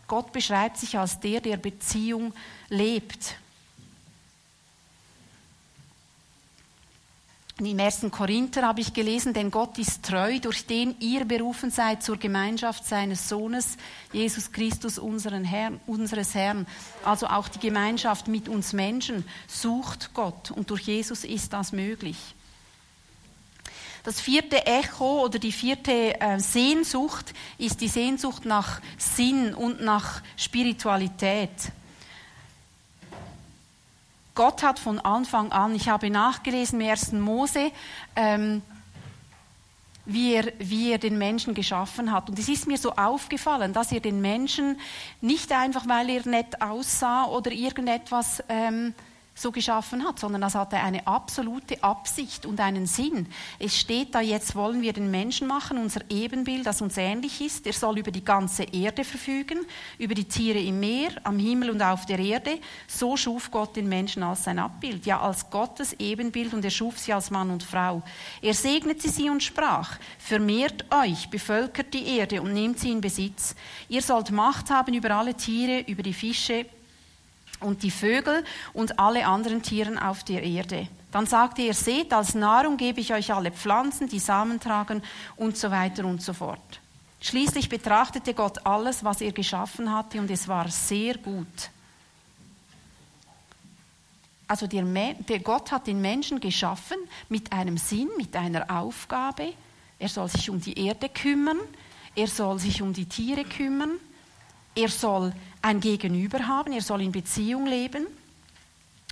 Gott 0.08 0.34
beschreibt 0.34 0.78
sich 0.78 1.00
als 1.00 1.22
der, 1.22 1.39
der 1.39 1.58
Beziehung 1.58 2.34
lebt. 2.68 3.38
Im 7.65 7.80
ersten 7.80 8.10
Korinther 8.10 8.62
habe 8.62 8.80
ich 8.80 8.93
gelesen, 8.93 9.34
denn 9.34 9.52
Gott 9.52 9.78
ist 9.78 10.04
treu, 10.04 10.39
durch 10.39 10.65
den 10.65 10.95
ihr 11.00 11.26
berufen 11.26 11.72
seid 11.72 12.02
zur 12.02 12.15
Gemeinschaft 12.15 12.86
seines 12.86 13.28
Sohnes, 13.28 13.76
Jesus 14.13 14.54
Christus, 14.54 14.98
unseren 14.98 15.43
Herrn, 15.43 15.82
unseres 15.86 16.36
Herrn. 16.36 16.67
Also 17.04 17.28
auch 17.28 17.50
die 17.50 17.60
Gemeinschaft 17.60 18.30
mit 18.30 18.48
uns 18.48 18.72
Menschen 18.72 19.26
sucht 19.48 20.13
Gott 20.13 20.52
und 20.52 20.69
durch 20.69 20.84
Jesus 20.84 21.26
ist 21.26 21.52
das 21.52 21.74
möglich. 21.74 22.17
Das 24.04 24.22
vierte 24.22 24.65
Echo 24.65 25.26
oder 25.26 25.39
die 25.39 25.52
vierte 25.52 26.19
äh, 26.22 26.39
Sehnsucht 26.39 27.34
ist 27.58 27.82
die 27.82 27.89
Sehnsucht 27.89 28.45
nach 28.45 28.82
Sinn 28.98 29.54
und 29.54 29.82
nach 29.82 30.22
Spiritualität. 30.38 31.52
Gott 34.39 34.63
hat 34.63 34.80
von 34.80 35.02
Anfang 35.02 35.52
an, 35.52 35.75
ich 35.75 35.89
habe 35.89 36.10
nachgelesen 36.10 36.80
im 36.80 36.89
1. 36.89 37.12
Mose, 37.12 37.73
ähm, 38.15 38.62
wie 40.06 40.34
er, 40.34 40.54
wie 40.60 40.93
er 40.93 40.97
den 40.97 41.17
Menschen 41.17 41.54
geschaffen 41.54 42.13
hat. 42.13 42.30
Und 42.30 42.39
es 42.39 42.47
ist 42.47 42.65
mir 42.65 42.78
so 42.78 42.93
aufgefallen, 42.93 43.73
dass 43.73 43.91
er 43.91 43.99
den 43.99 44.21
Menschen 44.21 44.80
nicht 45.19 45.52
einfach, 45.52 45.89
weil 45.89 46.10
er 46.10 46.25
nett 46.25 46.62
aussah 46.62 47.25
oder 47.25 47.52
irgendetwas 47.52 48.41
ähm, 48.47 48.93
so 49.39 49.52
geschaffen 49.52 50.06
hat, 50.06 50.19
sondern 50.19 50.41
das 50.41 50.56
hatte 50.56 50.78
eine 50.78 51.08
absolute 51.08 51.82
Absicht 51.84 52.45
und 52.45 52.60
einen 52.60 52.86
Sinn. 52.86 53.28
Es 53.58 53.78
steht 53.78 54.13
da, 54.13 54.21
jetzt 54.21 54.56
wollen 54.56 54.82
wir 54.82 54.93
den 54.93 55.10
Menschen 55.10 55.47
machen, 55.47 55.78
unser 55.78 56.02
Ebenbild, 56.10 56.65
das 56.65 56.82
uns 56.82 56.97
ähnlich 56.97 57.41
ist. 57.41 57.65
Er 57.65 57.73
soll 57.73 57.99
über 57.99 58.12
die 58.12 58.23
ganze 58.23 58.63
Erde 58.63 59.04
verfügen, 59.04 59.60
über 59.97 60.13
die 60.13 60.25
Tiere 60.25 60.60
im 60.60 60.80
Meer, 60.80 61.12
am 61.23 61.39
Himmel 61.39 61.69
und 61.69 61.82
auf 61.82 62.06
der 62.06 62.19
Erde. 62.19 62.60
So 62.88 63.15
schuf 63.15 63.49
Gott 63.52 63.75
den 63.75 63.88
Menschen 63.88 64.23
als 64.23 64.43
sein 64.43 64.60
Abbild, 64.60 65.06
ja 65.06 65.19
als 65.19 65.49
Gottes 65.49 65.93
Ebenbild 65.93 66.54
und 66.54 66.65
er 66.65 66.71
schuf 66.71 66.99
sie 66.99 67.13
als 67.13 67.32
Mann 67.32 67.49
und 67.49 67.63
Frau. 67.63 68.02
Er 68.41 68.54
segnete 68.54 69.10
sie 69.10 69.30
und 69.30 69.43
sprach, 69.43 69.97
vermehrt 70.17 70.86
euch, 70.93 71.30
bevölkert 71.30 71.93
die 71.93 72.17
Erde 72.17 72.41
und 72.41 72.54
nehmt 72.54 72.80
sie 72.80 72.91
in 72.91 73.02
Besitz. 73.02 73.56
Ihr 73.88 74.02
sollt 74.02 74.32
Macht 74.32 74.69
haben 74.69 74.93
über 74.93 75.12
alle 75.12 75.34
Tiere, 75.34 75.82
über 75.82 76.04
die 76.04 76.13
Fische, 76.13 76.65
und 77.60 77.84
die 77.84 77.91
Vögel 77.91 78.43
und 78.74 79.00
alle 79.00 79.26
anderen 79.28 79.62
Tieren 79.62 79.98
auf 79.98 80.24
der 80.24 80.43
Erde. 80.43 80.88
Dann 81.12 81.26
sagte 81.26 81.63
er, 81.63 81.74
seht, 81.74 82.13
als 82.13 82.36
Nahrung 82.36 82.78
gebe 82.78 83.02
ich 83.02 83.13
euch 83.13 83.34
alle 83.34 83.52
Pflanzen, 83.52 84.08
die 84.08 84.19
Samen 84.19 84.60
tragen 84.60 85.02
und 85.36 85.58
so 85.58 85.72
weiter 85.72 86.06
und 86.06 86.22
so 86.22 86.34
fort. 86.34 86.80
Schließlich 87.22 87.67
betrachtete 87.67 88.34
Gott 88.34 88.65
alles, 88.65 89.04
was 89.04 89.22
er 89.22 89.32
geschaffen 89.32 89.93
hatte 89.93 90.19
und 90.19 90.30
es 90.32 90.48
war 90.48 90.69
sehr 90.69 91.17
gut. 91.17 91.69
Also 94.48 94.65
der, 94.65 94.84
der 94.84 95.39
Gott 95.39 95.72
hat 95.72 95.86
den 95.86 96.02
Menschen 96.02 96.39
geschaffen 96.39 96.98
mit 97.28 97.52
einem 97.52 97.78
Sinn, 97.78 98.10
mit 98.17 98.36
einer 98.36 98.69
Aufgabe. 98.72 99.54
Er 100.00 100.10
soll 100.10 100.28
sich 100.28 100.50
um 100.50 100.60
die 100.60 100.88
Erde 100.88 101.10
kümmern, 101.10 101.60
er 102.15 102.28
soll 102.28 102.58
sich 102.58 102.82
um 102.82 102.93
die 102.93 103.06
Tiere 103.06 103.43
kümmern, 103.43 103.91
er 104.80 104.89
soll 104.89 105.34
ein 105.62 105.82
Gegenüber 105.82 106.48
haben, 106.48 106.72
er 106.72 106.82
soll 106.82 107.02
in 107.02 107.12
Beziehung 107.12 107.65
leben. 107.65 108.08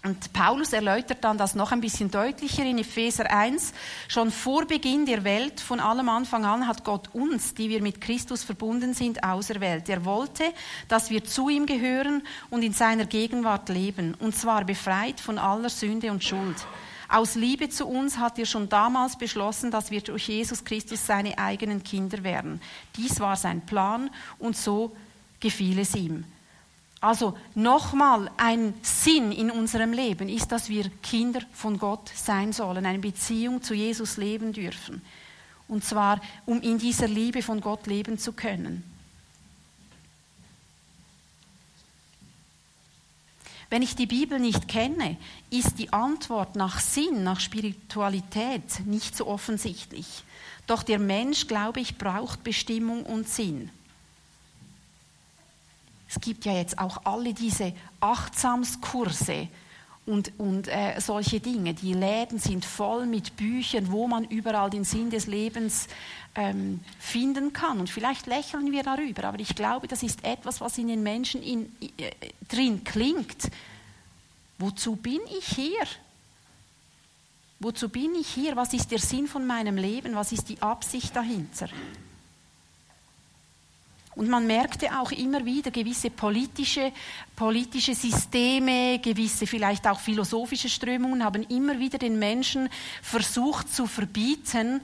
Und 0.04 0.32
Paulus 0.32 0.72
erläutert 0.72 1.24
dann 1.24 1.38
das 1.38 1.56
noch 1.56 1.74
ein 1.74 1.82
bisschen 1.82 2.10
deutlicher 2.10 2.64
in 2.64 2.78
Epheser 2.78 3.30
1. 3.30 3.74
Schon 4.08 4.32
vor 4.32 4.66
Beginn 4.66 5.06
der 5.06 5.26
Welt, 5.26 5.60
von 5.60 5.82
allem 5.82 6.08
Anfang 6.08 6.46
an, 6.46 6.68
hat 6.68 6.86
Gott 6.86 7.10
uns, 7.14 7.54
die 7.54 7.68
wir 7.68 7.82
mit 7.82 8.00
Christus 8.00 8.44
verbunden 8.44 8.94
sind, 8.94 9.24
auserwählt. 9.24 9.90
Er 9.90 10.06
wollte, 10.06 10.46
dass 10.88 11.10
wir 11.10 11.26
zu 11.26 11.50
ihm 11.50 11.66
gehören 11.66 12.22
und 12.50 12.64
in 12.64 12.72
seiner 12.74 13.06
Gegenwart 13.06 13.68
leben, 13.68 14.14
und 14.14 14.36
zwar 14.36 14.64
befreit 14.64 15.20
von 15.20 15.38
aller 15.38 15.70
Sünde 15.70 16.12
und 16.12 16.24
Schuld. 16.24 16.56
Aus 17.10 17.36
Liebe 17.36 17.68
zu 17.68 17.88
uns 17.88 18.18
hat 18.18 18.40
er 18.40 18.46
schon 18.46 18.70
damals 18.70 19.18
beschlossen, 19.18 19.72
dass 19.72 19.92
wir 19.92 20.02
durch 20.02 20.30
Jesus 20.30 20.64
Christus 20.64 21.06
seine 21.06 21.38
eigenen 21.38 21.84
Kinder 21.84 22.24
werden. 22.24 22.62
Dies 22.96 23.20
war 23.20 23.36
sein 23.36 23.66
Plan 23.66 24.10
und 24.40 24.56
so 24.56 24.96
gefiel 25.40 25.80
es 25.80 25.96
ihm. 25.96 26.26
Also 27.00 27.38
nochmal, 27.54 28.32
ein 28.38 28.74
Sinn 28.82 29.32
in 29.32 29.52
unserem 29.52 29.94
Leben 29.94 30.30
ist, 30.30 30.52
dass 30.52 30.68
wir 30.68 30.90
Kinder 31.04 31.42
von 31.52 31.78
Gott 31.78 32.12
sein 32.16 32.54
sollen, 32.54 32.86
eine 32.86 33.00
Beziehung 33.00 33.62
zu 33.62 33.76
Jesus 33.76 34.18
leben 34.18 34.52
dürfen. 34.52 35.02
Und 35.68 35.84
zwar, 35.84 36.22
um 36.46 36.62
in 36.62 36.80
dieser 36.80 37.08
Liebe 37.08 37.44
von 37.44 37.62
Gott 37.62 37.86
leben 37.88 38.18
zu 38.18 38.34
können. 38.34 38.84
Wenn 43.70 43.82
ich 43.82 43.96
die 43.96 44.06
Bibel 44.06 44.40
nicht 44.40 44.70
kenne, 44.70 45.18
ist 45.50 45.78
die 45.78 45.92
Antwort 45.92 46.56
nach 46.56 46.80
Sinn, 46.80 47.24
nach 47.24 47.42
Spiritualität 47.42 48.86
nicht 48.86 49.16
so 49.16 49.28
offensichtlich. 49.28 50.24
Doch 50.68 50.84
der 50.84 51.00
Mensch, 51.00 51.48
glaube 51.48 51.82
ich, 51.82 51.98
braucht 51.98 52.44
Bestimmung 52.44 53.04
und 53.04 53.28
Sinn. 53.28 53.70
Es 56.10 56.20
gibt 56.20 56.46
ja 56.46 56.54
jetzt 56.54 56.80
auch 56.80 57.02
alle 57.06 57.34
diese 57.34 57.74
Achtsamskurse 58.00 59.50
und, 60.06 60.32
und 60.38 60.70
äh, 60.70 61.00
solche 61.00 61.42
Dinge. 61.42 61.74
Die 61.74 61.94
Läden 61.94 62.40
sind 62.40 62.64
voll 62.64 63.06
mit 63.06 63.36
Büchern, 63.36 63.92
wo 63.92 64.08
man 64.08 64.24
überall 64.24 64.70
den 64.70 64.86
Sinn 64.86 65.10
des 65.10 65.28
Lebens 65.28 65.88
ähm, 66.34 66.80
finden 66.98 67.52
kann. 67.52 67.80
Und 67.80 67.90
vielleicht 67.90 68.26
lächeln 68.26 68.72
wir 68.72 68.84
darüber, 68.84 69.26
aber 69.26 69.40
ich 69.40 69.54
glaube, 69.54 69.88
das 69.88 70.04
ist 70.04 70.24
etwas, 70.24 70.62
was 70.62 70.78
in 70.78 70.88
den 70.88 71.04
Menschen 71.04 71.44
in, 71.44 71.72
äh, 71.98 72.12
drin 72.48 72.84
klingt. 72.86 73.52
Wozu 74.58 74.96
bin 74.96 75.20
ich 75.38 75.46
hier? 75.46 75.84
Wozu 77.60 77.90
bin 77.90 78.16
ich 78.16 78.30
hier? 78.30 78.56
Was 78.56 78.74
ist 78.74 78.92
der 78.92 79.00
Sinn 79.00 79.28
von 79.28 79.46
meinem 79.46 79.76
Leben? 79.76 80.16
Was 80.16 80.32
ist 80.32 80.48
die 80.48 80.62
Absicht 80.62 81.16
dahinter? 81.16 81.68
Und 84.18 84.30
man 84.30 84.48
merkte 84.48 85.00
auch 85.00 85.12
immer 85.12 85.46
wieder 85.46 85.70
gewisse 85.70 86.10
politische, 86.10 86.92
politische 87.36 87.94
Systeme, 87.94 88.98
gewisse 88.98 89.46
vielleicht 89.46 89.86
auch 89.86 90.00
philosophische 90.00 90.70
Strömungen 90.70 91.24
haben 91.24 91.44
immer 91.44 91.78
wieder 91.78 92.00
den 92.00 92.18
Menschen 92.18 92.68
versucht 93.04 93.72
zu 93.72 93.86
verbieten, 93.86 94.82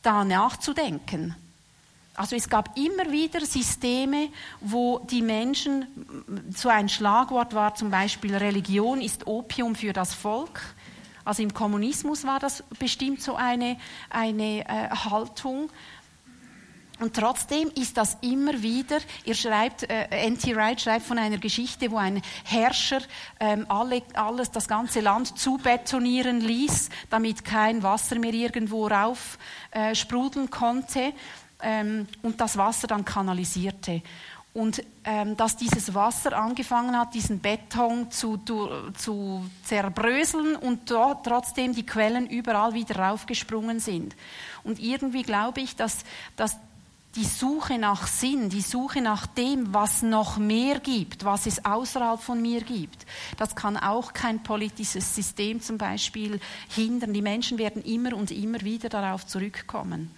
da 0.00 0.24
nachzudenken. 0.24 1.34
Also 2.14 2.36
es 2.36 2.48
gab 2.48 2.78
immer 2.78 3.10
wieder 3.10 3.44
Systeme, 3.44 4.28
wo 4.60 5.00
die 5.00 5.22
Menschen, 5.22 5.86
so 6.54 6.68
ein 6.68 6.88
Schlagwort 6.88 7.52
war 7.52 7.74
zum 7.74 7.90
Beispiel, 7.90 8.36
Religion 8.36 9.00
ist 9.00 9.26
Opium 9.26 9.74
für 9.74 9.92
das 9.92 10.14
Volk. 10.14 10.62
Also 11.24 11.42
im 11.42 11.52
Kommunismus 11.52 12.24
war 12.24 12.38
das 12.38 12.62
bestimmt 12.78 13.20
so 13.20 13.34
eine, 13.34 13.76
eine 14.08 14.60
äh, 14.60 14.88
Haltung. 14.90 15.68
Und 16.98 17.14
trotzdem 17.14 17.70
ist 17.74 17.96
das 17.96 18.16
immer 18.22 18.62
wieder, 18.62 18.98
ihr 19.24 19.34
schreibt, 19.34 19.82
äh, 19.82 20.06
N.T. 20.10 20.56
Wright 20.56 20.80
schreibt 20.80 21.04
von 21.04 21.18
einer 21.18 21.38
Geschichte, 21.38 21.90
wo 21.90 21.98
ein 21.98 22.22
Herrscher 22.44 23.00
ähm, 23.38 23.66
alle, 23.68 24.02
alles, 24.14 24.50
das 24.50 24.66
ganze 24.66 25.00
Land 25.00 25.38
zubetonieren 25.38 26.40
ließ, 26.40 26.88
damit 27.10 27.44
kein 27.44 27.82
Wasser 27.82 28.18
mehr 28.18 28.32
irgendwo 28.32 28.86
rauf 28.86 29.38
äh, 29.72 29.94
sprudeln 29.94 30.48
konnte 30.48 31.12
ähm, 31.62 32.06
und 32.22 32.40
das 32.40 32.56
Wasser 32.56 32.86
dann 32.86 33.04
kanalisierte. 33.04 34.02
Und 34.54 34.82
ähm, 35.04 35.36
dass 35.36 35.58
dieses 35.58 35.92
Wasser 35.92 36.32
angefangen 36.32 36.98
hat, 36.98 37.12
diesen 37.12 37.40
Beton 37.40 38.10
zu, 38.10 38.38
zu 38.96 39.44
zerbröseln 39.64 40.56
und 40.56 40.90
dort 40.90 41.26
trotzdem 41.26 41.74
die 41.74 41.84
Quellen 41.84 42.26
überall 42.26 42.72
wieder 42.72 42.96
raufgesprungen 42.98 43.80
sind. 43.80 44.16
Und 44.64 44.78
irgendwie 44.78 45.24
glaube 45.24 45.60
ich, 45.60 45.76
dass, 45.76 45.98
dass 46.36 46.56
die 47.16 47.24
Suche 47.24 47.78
nach 47.78 48.06
Sinn, 48.06 48.50
die 48.50 48.60
Suche 48.60 49.00
nach 49.00 49.26
dem, 49.26 49.72
was 49.72 50.02
noch 50.02 50.36
mehr 50.36 50.78
gibt, 50.80 51.24
was 51.24 51.46
es 51.46 51.64
außerhalb 51.64 52.20
von 52.20 52.40
mir 52.40 52.60
gibt, 52.60 53.06
das 53.38 53.56
kann 53.56 53.76
auch 53.76 54.12
kein 54.12 54.42
politisches 54.42 55.14
System 55.14 55.60
zum 55.60 55.78
Beispiel 55.78 56.38
hindern. 56.68 57.14
Die 57.14 57.22
Menschen 57.22 57.58
werden 57.58 57.82
immer 57.82 58.14
und 58.14 58.30
immer 58.30 58.60
wieder 58.60 58.88
darauf 58.88 59.26
zurückkommen. 59.26 60.10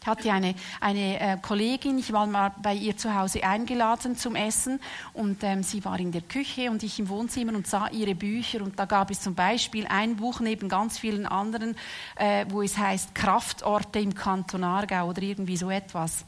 Ich 0.00 0.06
hatte 0.06 0.32
eine, 0.32 0.54
eine 0.80 1.20
äh, 1.20 1.36
Kollegin, 1.42 1.98
ich 1.98 2.12
war 2.12 2.26
mal 2.26 2.52
bei 2.62 2.72
ihr 2.72 2.96
zu 2.96 3.14
Hause 3.14 3.42
eingeladen 3.42 4.16
zum 4.16 4.36
Essen 4.36 4.80
und 5.12 5.42
ähm, 5.42 5.62
sie 5.62 5.84
war 5.84 5.98
in 5.98 6.12
der 6.12 6.22
Küche 6.22 6.70
und 6.70 6.82
ich 6.82 6.98
im 7.00 7.08
Wohnzimmer 7.08 7.52
und 7.52 7.66
sah 7.66 7.88
ihre 7.88 8.14
Bücher 8.14 8.62
und 8.62 8.78
da 8.78 8.84
gab 8.84 9.10
es 9.10 9.20
zum 9.20 9.34
Beispiel 9.34 9.86
ein 9.88 10.16
Buch 10.16 10.40
neben 10.40 10.68
ganz 10.68 10.98
vielen 10.98 11.26
anderen, 11.26 11.76
äh, 12.16 12.46
wo 12.48 12.62
es 12.62 12.78
heißt 12.78 13.14
Kraftorte 13.14 13.98
im 13.98 14.14
Kanton 14.14 14.62
Aargau 14.62 15.08
oder 15.08 15.20
irgendwie 15.20 15.56
so 15.56 15.68
etwas. 15.68 16.24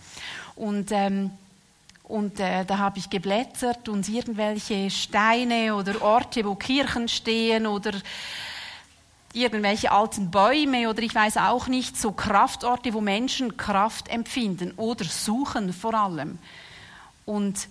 Und 0.56 0.90
ähm, 0.90 1.30
und 2.11 2.40
äh, 2.40 2.64
da 2.64 2.78
habe 2.78 2.98
ich 2.98 3.09
geblättert 3.09 3.88
und 3.88 4.09
irgendwelche 4.09 4.90
Steine 4.90 5.76
oder 5.76 6.02
Orte, 6.02 6.44
wo 6.44 6.56
Kirchen 6.56 7.06
stehen 7.06 7.68
oder 7.68 7.92
irgendwelche 9.33 9.93
alten 9.93 10.31
Bäume 10.31 10.88
oder 10.88 11.03
ich 11.03 11.14
weiß 11.14 11.37
auch 11.37 11.69
nicht, 11.69 11.97
so 11.97 12.12
Kraftorte, 12.12 12.93
wo 12.95 13.01
Menschen 13.01 13.57
Kraft 13.57 14.09
empfinden 14.09 14.73
oder 14.77 15.05
suchen 15.05 15.73
vor 15.73 15.95
allem. 15.95 16.38
Und 17.27 17.69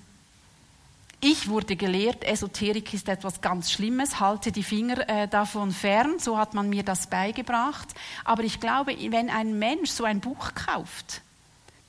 ich 1.21 1.49
wurde 1.49 1.75
gelehrt, 1.75 2.23
Esoterik 2.23 2.93
ist 2.93 3.09
etwas 3.09 3.41
ganz 3.41 3.71
Schlimmes, 3.71 4.21
halte 4.21 4.53
die 4.53 4.63
Finger 4.63 5.07
äh, 5.09 5.27
davon 5.27 5.71
fern, 5.71 6.17
so 6.17 6.37
hat 6.37 6.53
man 6.53 6.69
mir 6.69 6.83
das 6.83 7.07
beigebracht. 7.07 7.89
Aber 8.23 8.43
ich 8.43 8.61
glaube, 8.61 8.95
wenn 9.09 9.29
ein 9.29 9.59
Mensch 9.59 9.89
so 9.89 10.05
ein 10.05 10.21
Buch 10.21 10.53
kauft, 10.55 11.21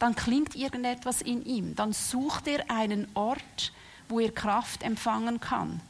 dann 0.01 0.17
klingt 0.17 0.57
irgendetwas 0.57 1.23
in 1.23 1.45
ihm, 1.45 1.77
dann 1.77 1.93
sucht 1.93 2.49
er 2.49 2.69
einen 2.71 3.07
Ort, 3.15 3.73
wo 4.09 4.19
er 4.19 4.33
Kraft 4.33 4.83
empfangen 4.83 5.39
kann. 5.39 5.81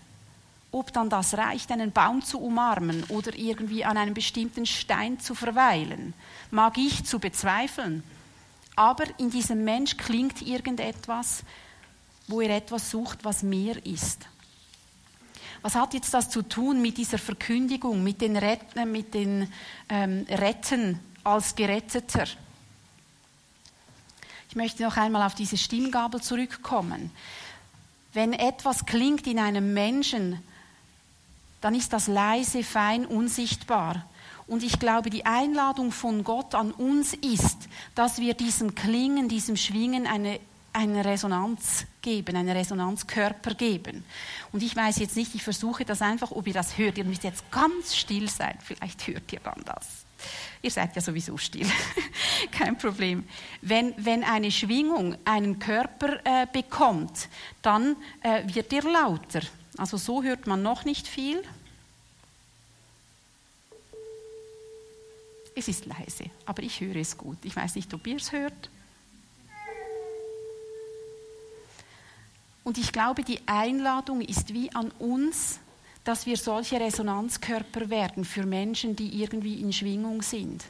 Ob 0.73 0.93
dann 0.93 1.11
das 1.11 1.35
reicht, 1.35 1.73
einen 1.73 1.91
Baum 1.91 2.23
zu 2.23 2.41
umarmen 2.41 3.05
oder 3.09 3.37
irgendwie 3.37 3.85
an 3.85 3.97
einem 3.97 4.15
bestimmten 4.15 4.67
Stein 4.67 5.19
zu 5.19 5.35
verweilen, 5.35 6.15
mag 6.51 6.79
ich 6.79 7.05
zu 7.05 7.19
bezweifeln. 7.19 8.05
Aber 8.77 9.05
in 9.19 9.31
diesem 9.31 9.65
Mensch 9.65 9.97
klingt 9.97 10.43
irgendetwas, 10.43 11.43
wo 12.29 12.41
er 12.41 12.57
etwas 12.57 12.91
sucht, 12.91 13.25
was 13.25 13.43
mehr 13.43 13.85
ist. 13.85 14.27
Was 15.63 15.75
hat 15.75 15.93
jetzt 15.93 16.15
das 16.15 16.31
zu 16.31 16.43
tun 16.43 16.81
mit 16.81 16.97
dieser 16.97 17.19
Verkündigung, 17.19 18.03
mit 18.03 18.21
den 18.21 18.37
Retten, 18.37 18.91
mit 18.91 19.13
den, 19.13 19.53
ähm, 19.89 20.25
Retten 20.29 21.01
als 21.25 21.55
Geretteter? 21.55 22.27
Ich 24.49 24.57
möchte 24.57 24.83
noch 24.83 24.97
einmal 24.97 25.27
auf 25.27 25.35
diese 25.35 25.59
Stimmgabel 25.59 26.23
zurückkommen. 26.23 27.11
Wenn 28.13 28.33
etwas 28.33 28.87
klingt 28.87 29.27
in 29.27 29.39
einem 29.39 29.75
Menschen, 29.75 30.43
dann 31.61 31.75
ist 31.75 31.93
das 31.93 32.07
leise, 32.07 32.63
fein, 32.63 33.07
unsichtbar. 33.07 34.07
Und 34.47 34.65
ich 34.65 34.79
glaube, 34.79 35.11
die 35.11 35.27
Einladung 35.27 35.93
von 35.93 36.25
Gott 36.25 36.55
an 36.55 36.73
uns 36.73 37.15
ist, 37.15 37.69
dass 37.95 38.19
wir 38.19 38.35
diesem 38.35 38.75
Klingen, 38.75 39.29
diesem 39.29 39.57
Schwingen 39.57 40.07
eine, 40.07 40.41
eine 40.73 41.05
Resonanz 41.05 41.87
geben, 42.03 42.37
einen 42.37 42.49
Resonanzkörper 42.49 43.55
geben. 43.55 44.05
Und 44.51 44.63
ich 44.63 44.75
weiß 44.75 44.99
jetzt 44.99 45.17
nicht, 45.17 45.35
ich 45.35 45.45
versuche 45.45 45.85
das 45.85 46.03
einfach, 46.03 46.33
ob 46.33 46.47
ihr 46.49 46.55
das 46.55 46.79
hört. 46.79 46.99
Ihr 46.99 47.05
müsst 47.05 47.23
jetzt 47.23 47.49
ganz 47.53 47.95
still 47.95 48.29
sein, 48.29 48.59
vielleicht 48.61 49.07
hört 49.07 49.33
ihr 49.33 49.41
dann 49.41 49.63
das. 49.65 49.87
Ihr 50.63 50.71
seid 50.71 50.95
ja 50.97 51.01
sowieso 51.01 51.37
still, 51.39 51.67
kein 52.53 52.77
Problem. 52.77 53.25
Wenn, 53.63 53.95
wenn 53.97 54.25
eine 54.25 54.51
Schwingung 54.51 55.17
einen 55.25 55.59
Körper 55.59 56.19
äh, 56.25 56.47
bekommt, 56.53 57.29
dann 57.63 57.97
äh, 58.23 58.43
wird 58.53 58.73
er 58.73 58.83
lauter. 58.83 59.41
Also 59.77 59.97
so 59.97 60.23
hört 60.23 60.47
man 60.47 60.63
noch 60.63 60.85
nicht 60.85 61.07
viel. 61.07 61.43
Es 65.55 65.69
ist 65.69 65.87
leise, 65.87 66.25
aber 66.47 66.63
ich 66.63 66.81
höre 66.81 66.97
es 66.97 67.17
gut. 67.17 67.39
Ich 67.43 67.55
weiß 67.55 67.75
nicht, 67.75 67.93
ob 67.93 68.07
ihr 68.07 68.17
es 68.17 68.33
hört. 68.33 68.71
Und 72.63 72.79
ich 72.79 72.93
glaube, 72.93 73.23
die 73.23 73.41
Einladung 73.47 74.21
ist 74.21 74.55
wie 74.55 74.73
an 74.75 74.91
uns, 74.99 75.59
dass 76.05 76.27
wir 76.27 76.37
solche 76.37 76.81
Resonanzkörper 76.81 77.91
werden 77.91 78.25
für 78.25 78.47
Menschen, 78.47 78.97
die 78.97 79.21
irgendwie 79.21 79.61
in 79.61 79.73
Schwingung 79.73 80.23
sind. 80.23 80.65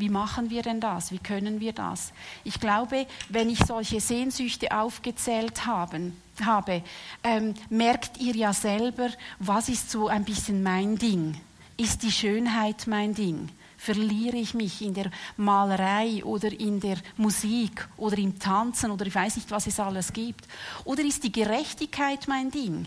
Wie 0.00 0.08
machen 0.08 0.48
wir 0.48 0.62
denn 0.62 0.80
das? 0.80 1.12
Wie 1.12 1.18
können 1.18 1.60
wir 1.60 1.74
das? 1.74 2.12
Ich 2.42 2.58
glaube, 2.58 3.06
wenn 3.28 3.50
ich 3.50 3.58
solche 3.58 4.00
Sehnsüchte 4.00 4.74
aufgezählt 4.74 5.66
haben, 5.66 6.16
habe, 6.42 6.82
ähm, 7.22 7.52
merkt 7.68 8.18
ihr 8.18 8.34
ja 8.34 8.54
selber, 8.54 9.10
was 9.38 9.68
ist 9.68 9.90
so 9.90 10.08
ein 10.08 10.24
bisschen 10.24 10.62
mein 10.62 10.96
Ding? 10.96 11.38
Ist 11.76 12.02
die 12.02 12.10
Schönheit 12.10 12.86
mein 12.86 13.12
Ding? 13.12 13.50
Verliere 13.76 14.38
ich 14.38 14.54
mich 14.54 14.80
in 14.80 14.94
der 14.94 15.10
Malerei 15.36 16.24
oder 16.24 16.50
in 16.50 16.80
der 16.80 16.96
Musik 17.18 17.86
oder 17.98 18.16
im 18.16 18.38
Tanzen 18.38 18.90
oder 18.90 19.04
ich 19.04 19.14
weiß 19.14 19.36
nicht, 19.36 19.50
was 19.50 19.66
es 19.66 19.78
alles 19.78 20.14
gibt? 20.14 20.46
Oder 20.84 21.02
ist 21.02 21.24
die 21.24 21.32
Gerechtigkeit 21.32 22.26
mein 22.26 22.50
Ding? 22.50 22.86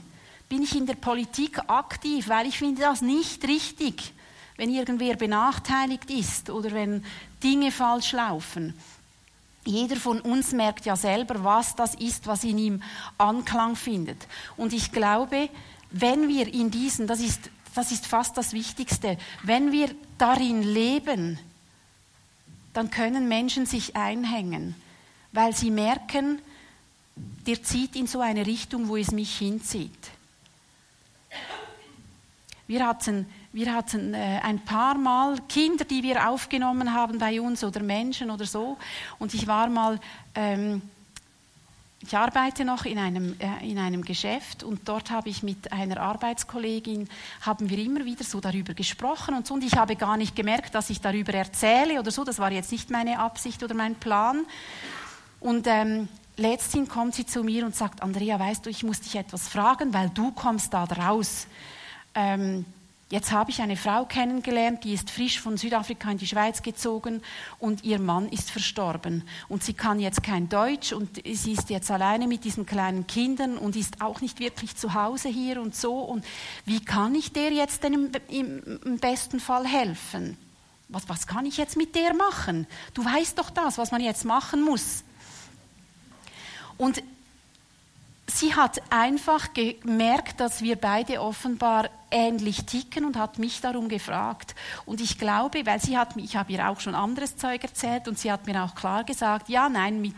Bin 0.49 0.63
ich 0.63 0.75
in 0.75 0.87
der 0.87 0.95
Politik 0.95 1.59
aktiv, 1.67 2.27
weil 2.27 2.47
ich 2.47 2.57
finde 2.57 2.81
das 2.81 3.03
nicht 3.03 3.47
richtig? 3.47 4.13
Wenn 4.57 4.73
irgendwer 4.73 5.15
benachteiligt 5.15 6.09
ist 6.09 6.49
oder 6.49 6.71
wenn 6.71 7.03
Dinge 7.43 7.71
falsch 7.71 8.11
laufen. 8.11 8.73
Jeder 9.65 9.95
von 9.95 10.19
uns 10.19 10.51
merkt 10.51 10.85
ja 10.85 10.95
selber, 10.95 11.43
was 11.43 11.75
das 11.75 11.95
ist, 11.95 12.27
was 12.27 12.43
in 12.43 12.57
ihm 12.57 12.83
Anklang 13.17 13.75
findet. 13.75 14.27
Und 14.57 14.73
ich 14.73 14.91
glaube, 14.91 15.49
wenn 15.89 16.27
wir 16.27 16.53
in 16.53 16.69
diesen, 16.69 17.07
das 17.07 17.21
ist, 17.21 17.49
das 17.73 17.91
ist 17.91 18.05
fast 18.05 18.37
das 18.37 18.53
Wichtigste, 18.53 19.17
wenn 19.43 19.71
wir 19.71 19.89
darin 20.17 20.61
leben, 20.61 21.39
dann 22.73 22.89
können 22.89 23.27
Menschen 23.27 23.65
sich 23.65 23.95
einhängen, 23.95 24.75
weil 25.31 25.55
sie 25.55 25.71
merken, 25.71 26.39
der 27.15 27.61
zieht 27.63 27.95
in 27.95 28.07
so 28.07 28.19
eine 28.19 28.45
Richtung, 28.45 28.87
wo 28.87 28.97
es 28.97 29.11
mich 29.11 29.37
hinzieht. 29.37 29.91
Wir 32.67 32.87
hatten, 32.87 33.27
wir 33.53 33.73
hatten 33.73 34.15
äh, 34.15 34.39
ein 34.41 34.59
paar 34.59 34.97
Mal 34.97 35.37
Kinder, 35.47 35.85
die 35.85 36.01
wir 36.01 36.27
aufgenommen 36.27 36.91
haben 36.93 37.19
bei 37.19 37.39
uns 37.39 37.63
oder 37.63 37.81
Menschen 37.81 38.31
oder 38.31 38.45
so. 38.45 38.77
Und 39.19 39.35
ich 39.35 39.45
war 39.45 39.69
mal, 39.69 39.99
ähm, 40.33 40.81
ich 42.01 42.17
arbeite 42.17 42.65
noch 42.65 42.85
in 42.85 42.97
einem, 42.97 43.35
äh, 43.39 43.69
in 43.69 43.77
einem 43.77 44.01
Geschäft 44.01 44.63
und 44.63 44.89
dort 44.89 45.11
habe 45.11 45.29
ich 45.29 45.43
mit 45.43 45.71
einer 45.71 46.01
Arbeitskollegin, 46.01 47.07
haben 47.41 47.69
wir 47.69 47.77
immer 47.77 48.03
wieder 48.05 48.23
so 48.23 48.39
darüber 48.39 48.73
gesprochen 48.73 49.35
und 49.35 49.45
so. 49.45 49.53
Und 49.53 49.63
ich 49.63 49.77
habe 49.77 49.95
gar 49.95 50.17
nicht 50.17 50.35
gemerkt, 50.35 50.73
dass 50.73 50.89
ich 50.89 50.99
darüber 50.99 51.35
erzähle 51.35 51.99
oder 51.99 52.09
so. 52.09 52.23
Das 52.23 52.39
war 52.39 52.51
jetzt 52.51 52.71
nicht 52.71 52.89
meine 52.89 53.19
Absicht 53.19 53.61
oder 53.61 53.75
mein 53.75 53.93
Plan. 53.93 54.47
Und 55.39 55.67
ähm, 55.67 56.09
letzthin 56.37 56.87
kommt 56.87 57.13
sie 57.13 57.27
zu 57.27 57.43
mir 57.43 57.67
und 57.67 57.75
sagt, 57.75 58.01
Andrea, 58.01 58.39
weißt 58.39 58.65
du, 58.65 58.71
ich 58.71 58.81
muss 58.83 58.99
dich 59.01 59.15
etwas 59.15 59.47
fragen, 59.47 59.93
weil 59.93 60.09
du 60.09 60.31
kommst 60.31 60.73
da 60.73 60.85
raus. 60.85 61.45
Ähm, 62.15 62.65
jetzt 63.13 63.31
habe 63.31 63.51
ich 63.51 63.61
eine 63.61 63.77
Frau 63.77 64.05
kennengelernt, 64.05 64.83
die 64.83 64.93
ist 64.93 65.11
frisch 65.11 65.39
von 65.39 65.55
Südafrika 65.55 66.09
in 66.09 66.17
die 66.17 66.25
Schweiz 66.25 66.63
gezogen 66.63 67.21
und 67.59 67.83
ihr 67.83 67.99
Mann 67.99 68.27
ist 68.27 68.49
verstorben. 68.49 69.21
Und 69.47 69.63
sie 69.63 69.75
kann 69.75 69.99
jetzt 69.99 70.23
kein 70.23 70.49
Deutsch 70.49 70.93
und 70.93 71.21
sie 71.23 71.51
ist 71.51 71.69
jetzt 71.69 71.91
alleine 71.91 72.27
mit 72.27 72.43
diesen 72.43 72.65
kleinen 72.65 73.05
Kindern 73.05 73.59
und 73.59 73.75
ist 73.75 74.01
auch 74.01 74.21
nicht 74.21 74.39
wirklich 74.39 74.75
zu 74.75 74.95
Hause 74.95 75.29
hier 75.29 75.61
und 75.61 75.75
so. 75.75 75.99
Und 75.99 76.25
wie 76.65 76.83
kann 76.83 77.13
ich 77.13 77.31
der 77.31 77.51
jetzt 77.51 77.83
denn 77.83 77.93
im, 77.93 78.11
im, 78.83 78.97
besten 78.97 79.39
Fall 79.39 79.67
helfen? 79.67 80.35
Was, 80.89 81.07
was 81.07 81.27
kann 81.27 81.45
ich 81.45 81.57
jetzt 81.57 81.77
mit 81.77 81.93
der 81.93 82.15
machen? 82.15 82.65
Du 82.95 83.05
weißt 83.05 83.37
doch 83.37 83.51
das, 83.51 83.77
was 83.77 83.91
man 83.91 84.01
jetzt 84.01 84.25
machen 84.25 84.63
muss. 84.63 85.03
Und 86.77 87.03
sie 88.25 88.55
hat 88.55 88.81
einfach 88.89 89.53
gemerkt, 89.53 90.39
dass 90.39 90.63
wir 90.63 90.77
beide 90.77 91.21
offenbar 91.21 91.91
ähnlich 92.13 92.65
ticken 92.65 93.05
und 93.05 93.17
hat 93.17 93.39
mich 93.39 93.59
darum 93.59 93.89
gefragt. 93.89 94.53
Und 94.85 95.01
ich 95.01 95.17
glaube, 95.17 95.65
weil 95.65 95.81
sie 95.81 95.97
hat, 95.97 96.15
ich 96.15 96.35
habe 96.35 96.53
ihr 96.53 96.69
auch 96.69 96.79
schon 96.79 96.93
anderes 96.93 97.35
Zeug 97.35 97.63
erzählt 97.63 98.07
und 98.07 98.19
sie 98.19 98.31
hat 98.31 98.45
mir 98.45 98.63
auch 98.63 98.75
klar 98.75 99.03
gesagt, 99.03 99.49
ja, 99.49 99.67
nein, 99.67 99.99
mit 99.99 100.15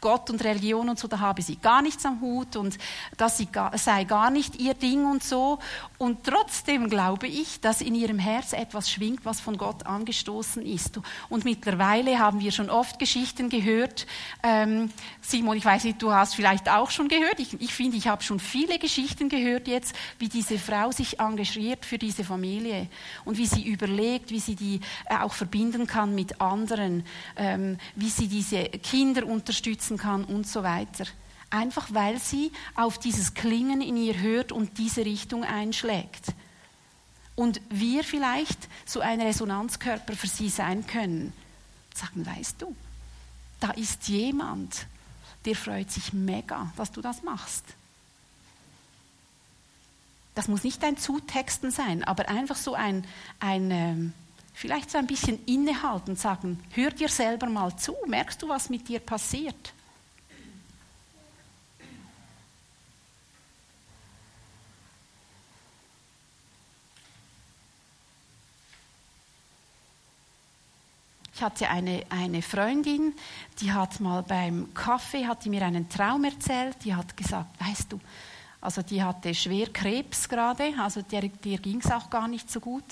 Gott 0.00 0.28
und 0.28 0.42
Religion 0.42 0.88
und 0.88 0.98
so, 0.98 1.06
da 1.06 1.20
habe 1.20 1.42
sie 1.42 1.56
gar 1.56 1.82
nichts 1.82 2.04
am 2.04 2.20
Hut 2.20 2.56
und 2.56 2.76
das 3.16 3.40
sei 3.76 4.04
gar 4.04 4.30
nicht 4.30 4.56
ihr 4.56 4.74
Ding 4.74 5.06
und 5.06 5.22
so. 5.22 5.60
Und 5.98 6.24
trotzdem 6.24 6.90
glaube 6.90 7.28
ich, 7.28 7.60
dass 7.60 7.80
in 7.80 7.94
ihrem 7.94 8.18
Herz 8.18 8.52
etwas 8.52 8.90
schwingt, 8.90 9.24
was 9.24 9.40
von 9.40 9.56
Gott 9.56 9.86
angestoßen 9.86 10.66
ist. 10.66 10.98
Und 11.28 11.44
mittlerweile 11.44 12.18
haben 12.18 12.40
wir 12.40 12.50
schon 12.50 12.70
oft 12.70 12.98
Geschichten 12.98 13.48
gehört. 13.50 14.06
Ähm, 14.42 14.90
Simon, 15.20 15.56
ich 15.56 15.64
weiß 15.64 15.84
nicht, 15.84 16.02
du 16.02 16.12
hast 16.12 16.34
vielleicht 16.34 16.68
auch 16.68 16.90
schon 16.90 17.06
gehört. 17.06 17.38
Ich, 17.38 17.60
ich 17.60 17.72
finde, 17.72 17.96
ich 17.96 18.08
habe 18.08 18.24
schon 18.24 18.40
viele 18.40 18.80
Geschichten 18.80 19.28
gehört 19.28 19.68
jetzt, 19.68 19.94
wie 20.18 20.28
diese 20.28 20.58
Frau 20.58 20.90
sich 20.90 21.20
engagiert 21.20 21.35
engagiert 21.36 21.84
für 21.84 21.98
diese 21.98 22.24
Familie 22.24 22.88
und 23.24 23.36
wie 23.36 23.46
sie 23.46 23.62
überlegt, 23.62 24.30
wie 24.30 24.40
sie 24.40 24.54
die 24.54 24.80
äh, 25.06 25.18
auch 25.18 25.32
verbinden 25.32 25.86
kann 25.86 26.14
mit 26.14 26.40
anderen, 26.40 27.04
ähm, 27.36 27.78
wie 27.94 28.08
sie 28.08 28.28
diese 28.28 28.64
Kinder 28.64 29.26
unterstützen 29.26 29.98
kann 29.98 30.24
und 30.24 30.46
so 30.46 30.62
weiter. 30.62 31.04
Einfach 31.50 31.88
weil 31.92 32.18
sie 32.18 32.50
auf 32.74 32.98
dieses 32.98 33.34
Klingen 33.34 33.80
in 33.80 33.96
ihr 33.96 34.18
hört 34.18 34.50
und 34.50 34.78
diese 34.78 35.04
Richtung 35.04 35.44
einschlägt. 35.44 36.34
Und 37.34 37.60
wir 37.68 38.02
vielleicht 38.02 38.68
so 38.86 39.00
ein 39.00 39.20
Resonanzkörper 39.20 40.14
für 40.14 40.26
sie 40.26 40.48
sein 40.48 40.86
können. 40.86 41.32
Sagen, 41.94 42.26
weißt 42.26 42.62
du, 42.62 42.74
da 43.60 43.70
ist 43.72 44.08
jemand, 44.08 44.86
der 45.44 45.54
freut 45.54 45.90
sich 45.90 46.12
mega, 46.12 46.72
dass 46.76 46.90
du 46.90 47.00
das 47.00 47.22
machst. 47.22 47.64
Das 50.36 50.48
muss 50.48 50.64
nicht 50.64 50.84
ein 50.84 50.98
Zutexten 50.98 51.70
sein, 51.70 52.04
aber 52.04 52.28
einfach 52.28 52.56
so 52.56 52.74
ein, 52.74 53.06
ein 53.40 53.70
ähm, 53.70 54.12
vielleicht 54.52 54.90
so 54.90 54.98
ein 54.98 55.06
bisschen 55.06 55.42
innehalten, 55.46 56.14
sagen, 56.14 56.62
hör 56.72 56.90
dir 56.90 57.08
selber 57.08 57.46
mal 57.46 57.74
zu, 57.76 57.96
merkst 58.06 58.42
du, 58.42 58.48
was 58.50 58.68
mit 58.68 58.86
dir 58.86 59.00
passiert? 59.00 59.72
Ich 71.34 71.42
hatte 71.42 71.70
eine, 71.70 72.04
eine 72.10 72.42
Freundin, 72.42 73.14
die 73.60 73.72
hat 73.72 74.00
mal 74.00 74.22
beim 74.22 74.74
Kaffee, 74.74 75.26
hat 75.26 75.46
die 75.46 75.48
mir 75.48 75.64
einen 75.64 75.88
Traum 75.88 76.24
erzählt, 76.24 76.76
die 76.84 76.94
hat 76.94 77.16
gesagt, 77.16 77.58
weißt 77.58 77.92
du, 77.92 78.00
also 78.66 78.82
die 78.82 79.00
hatte 79.00 79.32
schwer 79.32 79.68
Krebs 79.72 80.28
gerade, 80.28 80.74
also 80.78 81.00
der, 81.00 81.28
der 81.28 81.58
ging 81.58 81.78
es 81.78 81.90
auch 81.90 82.10
gar 82.10 82.26
nicht 82.26 82.50
so 82.50 82.58
gut. 82.58 82.84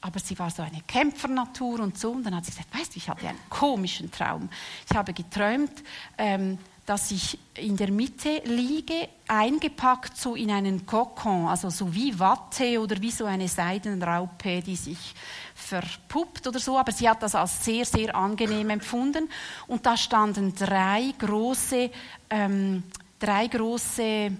Aber 0.00 0.20
sie 0.20 0.38
war 0.38 0.50
so 0.50 0.62
eine 0.62 0.80
Kämpfernatur 0.86 1.80
und 1.80 1.98
so. 1.98 2.12
Und 2.12 2.24
dann 2.24 2.36
hat 2.36 2.44
sie 2.44 2.52
gesagt, 2.52 2.72
weißt 2.72 2.94
du, 2.94 2.98
ich 2.98 3.08
hatte 3.08 3.28
einen 3.28 3.38
komischen 3.48 4.10
Traum. 4.10 4.48
Ich 4.88 4.96
habe 4.96 5.12
geträumt, 5.12 5.72
ähm, 6.18 6.58
dass 6.86 7.10
ich 7.10 7.38
in 7.54 7.76
der 7.76 7.90
Mitte 7.90 8.42
liege, 8.44 9.08
eingepackt 9.26 10.16
so 10.16 10.34
in 10.34 10.50
einen 10.50 10.86
Kokon, 10.86 11.46
also 11.46 11.70
so 11.70 11.92
wie 11.94 12.18
Watte 12.18 12.80
oder 12.80 13.00
wie 13.00 13.12
so 13.12 13.24
eine 13.24 13.48
Seidenraupe, 13.48 14.62
die 14.62 14.76
sich 14.76 15.14
verpuppt 15.54 16.46
oder 16.46 16.60
so. 16.60 16.78
Aber 16.78 16.92
sie 16.92 17.08
hat 17.08 17.22
das 17.22 17.34
als 17.34 17.64
sehr, 17.64 17.84
sehr 17.84 18.14
angenehm 18.14 18.70
empfunden. 18.70 19.28
Und 19.66 19.84
da 19.84 19.96
standen 19.96 20.54
drei 20.54 21.12
große, 21.18 21.90
ähm, 22.30 22.84
drei 23.18 23.48
große 23.48 24.32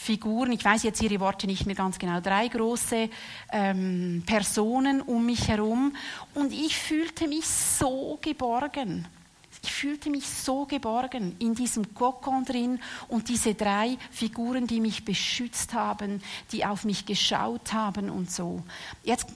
Figuren, 0.00 0.52
ich 0.52 0.64
weiß 0.64 0.84
jetzt 0.84 1.02
ihre 1.02 1.18
Worte 1.20 1.46
nicht 1.46 1.66
mehr 1.66 1.74
ganz 1.74 1.98
genau, 1.98 2.20
drei 2.20 2.46
große 2.48 3.10
ähm, 3.52 4.22
Personen 4.24 5.02
um 5.02 5.26
mich 5.26 5.48
herum 5.48 5.94
und 6.34 6.52
ich 6.52 6.78
fühlte 6.78 7.26
mich 7.26 7.46
so 7.46 8.16
geborgen. 8.22 9.06
Ich 9.62 9.72
fühlte 9.72 10.08
mich 10.08 10.26
so 10.26 10.66
geborgen 10.66 11.34
in 11.40 11.54
diesem 11.54 11.94
Kokon 11.94 12.44
drin 12.44 12.80
und 13.08 13.28
diese 13.28 13.54
drei 13.54 13.98
Figuren, 14.10 14.68
die 14.68 14.80
mich 14.80 15.04
beschützt 15.04 15.74
haben, 15.74 16.22
die 16.52 16.64
auf 16.64 16.84
mich 16.84 17.04
geschaut 17.04 17.72
haben 17.72 18.08
und 18.08 18.30
so. 18.30 18.62
Jetzt, 19.02 19.26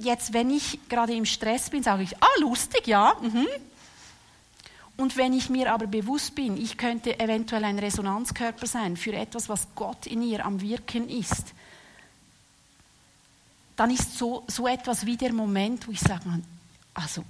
jetzt 0.00 0.32
wenn 0.32 0.50
ich 0.50 0.80
gerade 0.88 1.14
im 1.14 1.24
Stress 1.24 1.70
bin, 1.70 1.84
sage 1.84 2.02
ich, 2.02 2.16
ah, 2.20 2.40
lustig, 2.40 2.88
ja, 2.88 3.14
mhm, 3.22 3.46
und 5.00 5.16
wenn 5.16 5.32
ich 5.32 5.48
mir 5.48 5.72
aber 5.72 5.86
bewusst 5.86 6.34
bin, 6.34 6.56
ich 6.56 6.76
könnte 6.76 7.18
eventuell 7.18 7.64
ein 7.64 7.78
Resonanzkörper 7.78 8.66
sein 8.66 8.96
für 8.98 9.14
etwas, 9.14 9.48
was 9.48 9.66
Gott 9.74 10.06
in 10.06 10.20
ihr 10.22 10.44
am 10.44 10.60
Wirken 10.60 11.08
ist, 11.08 11.54
dann 13.76 13.90
ist 13.90 14.18
so, 14.18 14.44
so 14.46 14.68
etwas 14.68 15.06
wie 15.06 15.16
der 15.16 15.32
Moment, 15.32 15.88
wo 15.88 15.92
ich 15.92 16.00
sage, 16.00 16.24
also 16.92 17.24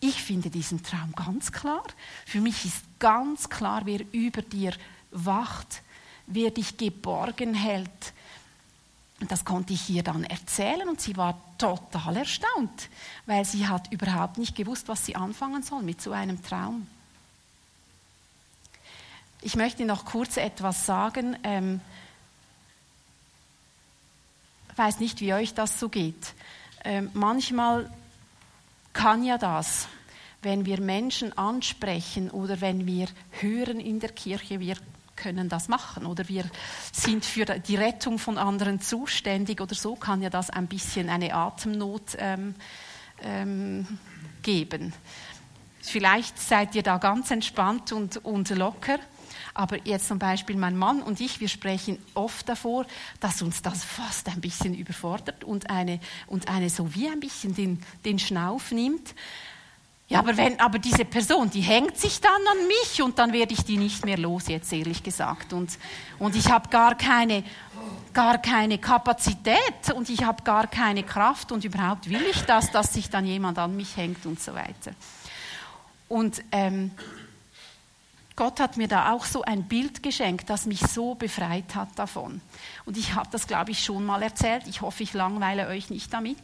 ich 0.00 0.20
finde 0.22 0.50
diesen 0.50 0.82
Traum 0.82 1.12
ganz 1.14 1.52
klar. 1.52 1.84
Für 2.26 2.40
mich 2.40 2.64
ist 2.64 2.82
ganz 2.98 3.48
klar, 3.48 3.82
wer 3.84 4.00
über 4.12 4.42
dir 4.42 4.72
wacht, 5.12 5.82
wer 6.26 6.50
dich 6.50 6.76
geborgen 6.76 7.54
hält. 7.54 8.12
Das 9.20 9.44
konnte 9.44 9.72
ich 9.72 9.90
ihr 9.90 10.04
dann 10.04 10.22
erzählen 10.22 10.88
und 10.88 11.00
sie 11.00 11.16
war 11.16 11.40
total 11.58 12.18
erstaunt, 12.18 12.88
weil 13.26 13.44
sie 13.44 13.66
hat 13.66 13.90
überhaupt 13.92 14.38
nicht 14.38 14.54
gewusst, 14.54 14.86
was 14.86 15.04
sie 15.04 15.16
anfangen 15.16 15.62
soll 15.64 15.82
mit 15.82 16.00
so 16.00 16.12
einem 16.12 16.40
Traum. 16.42 16.86
Ich 19.42 19.56
möchte 19.56 19.84
noch 19.84 20.04
kurz 20.04 20.36
etwas 20.36 20.86
sagen. 20.86 21.36
Ähm, 21.42 21.80
ich 24.70 24.78
weiß 24.78 25.00
nicht, 25.00 25.20
wie 25.20 25.34
euch 25.34 25.54
das 25.54 25.80
so 25.80 25.88
geht. 25.88 26.34
Ähm, 26.84 27.10
manchmal 27.12 27.90
kann 28.92 29.24
ja 29.24 29.36
das, 29.36 29.88
wenn 30.42 30.64
wir 30.64 30.80
Menschen 30.80 31.36
ansprechen 31.36 32.30
oder 32.30 32.60
wenn 32.60 32.86
wir 32.86 33.08
hören 33.40 33.80
in 33.80 33.98
der 33.98 34.10
Kirche, 34.10 34.60
wir 34.60 34.76
können 35.18 35.48
das 35.48 35.68
machen 35.68 36.06
oder 36.06 36.28
wir 36.28 36.44
sind 36.92 37.24
für 37.24 37.44
die 37.44 37.76
Rettung 37.76 38.18
von 38.18 38.38
anderen 38.38 38.80
zuständig 38.80 39.60
oder 39.60 39.74
so, 39.74 39.96
kann 39.96 40.22
ja 40.22 40.30
das 40.30 40.48
ein 40.48 40.66
bisschen 40.66 41.10
eine 41.10 41.34
Atemnot 41.34 42.16
ähm, 42.18 42.54
ähm, 43.22 43.98
geben. 44.42 44.94
Vielleicht 45.82 46.38
seid 46.38 46.74
ihr 46.74 46.82
da 46.82 46.98
ganz 46.98 47.30
entspannt 47.30 47.92
und, 47.92 48.24
und 48.24 48.48
locker. 48.50 48.98
Aber 49.54 49.78
jetzt 49.84 50.06
zum 50.06 50.18
Beispiel 50.18 50.56
mein 50.56 50.76
Mann 50.76 51.02
und 51.02 51.20
ich, 51.20 51.40
wir 51.40 51.48
sprechen 51.48 51.98
oft 52.14 52.48
davor, 52.48 52.86
dass 53.18 53.42
uns 53.42 53.60
das 53.60 53.82
fast 53.82 54.28
ein 54.28 54.40
bisschen 54.40 54.74
überfordert 54.74 55.42
und 55.42 55.68
eine, 55.68 55.98
und 56.26 56.48
eine 56.48 56.70
so 56.70 56.94
wie 56.94 57.08
ein 57.08 57.18
bisschen 57.18 57.54
den, 57.54 57.82
den 58.04 58.18
Schnauf 58.18 58.70
nimmt. 58.70 59.14
Ja, 60.10 60.20
aber, 60.20 60.38
wenn, 60.38 60.58
aber 60.58 60.78
diese 60.78 61.04
Person, 61.04 61.50
die 61.50 61.60
hängt 61.60 61.98
sich 61.98 62.18
dann 62.18 62.32
an 62.50 62.66
mich 62.66 63.02
und 63.02 63.18
dann 63.18 63.32
werde 63.34 63.52
ich 63.52 63.62
die 63.64 63.76
nicht 63.76 64.06
mehr 64.06 64.16
los, 64.16 64.48
jetzt 64.48 64.72
ehrlich 64.72 65.02
gesagt. 65.02 65.52
Und, 65.52 65.78
und 66.18 66.34
ich 66.34 66.50
habe 66.50 66.70
gar 66.70 66.94
keine, 66.96 67.44
gar 68.14 68.38
keine 68.38 68.78
Kapazität 68.78 69.92
und 69.94 70.08
ich 70.08 70.24
habe 70.24 70.42
gar 70.44 70.66
keine 70.66 71.02
Kraft 71.02 71.52
und 71.52 71.62
überhaupt 71.62 72.08
will 72.08 72.22
ich 72.30 72.40
das, 72.42 72.70
dass 72.70 72.94
sich 72.94 73.10
dann 73.10 73.26
jemand 73.26 73.58
an 73.58 73.76
mich 73.76 73.98
hängt 73.98 74.24
und 74.24 74.40
so 74.40 74.54
weiter. 74.54 74.92
Und 76.08 76.42
ähm, 76.52 76.90
Gott 78.38 78.60
hat 78.60 78.76
mir 78.76 78.86
da 78.86 79.10
auch 79.10 79.24
so 79.24 79.42
ein 79.42 79.64
Bild 79.64 80.00
geschenkt, 80.00 80.48
das 80.48 80.66
mich 80.66 80.78
so 80.78 81.16
befreit 81.16 81.74
hat 81.74 81.88
davon. 81.96 82.40
Und 82.84 82.96
ich 82.96 83.16
habe 83.16 83.28
das, 83.32 83.48
glaube 83.48 83.72
ich, 83.72 83.82
schon 83.82 84.06
mal 84.06 84.22
erzählt. 84.22 84.62
Ich 84.68 84.80
hoffe, 84.80 85.02
ich 85.02 85.12
langweile 85.12 85.66
euch 85.66 85.90
nicht 85.90 86.14
damit. 86.14 86.38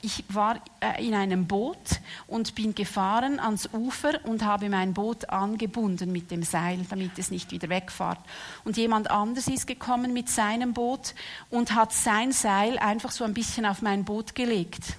Ich 0.00 0.24
war 0.30 0.58
äh, 0.80 1.06
in 1.06 1.12
einem 1.12 1.46
Boot 1.46 2.00
und 2.28 2.54
bin 2.54 2.74
gefahren 2.74 3.40
ans 3.40 3.68
Ufer 3.74 4.24
und 4.24 4.42
habe 4.42 4.70
mein 4.70 4.94
Boot 4.94 5.28
angebunden 5.28 6.12
mit 6.12 6.30
dem 6.30 6.44
Seil, 6.44 6.78
damit 6.88 7.18
es 7.18 7.30
nicht 7.30 7.50
wieder 7.50 7.68
wegfahrt. 7.68 8.20
Und 8.64 8.78
jemand 8.78 9.10
anders 9.10 9.46
ist 9.46 9.66
gekommen 9.66 10.14
mit 10.14 10.30
seinem 10.30 10.72
Boot 10.72 11.14
und 11.50 11.74
hat 11.74 11.92
sein 11.92 12.32
Seil 12.32 12.78
einfach 12.78 13.10
so 13.10 13.22
ein 13.22 13.34
bisschen 13.34 13.66
auf 13.66 13.82
mein 13.82 14.06
Boot 14.06 14.34
gelegt 14.34 14.94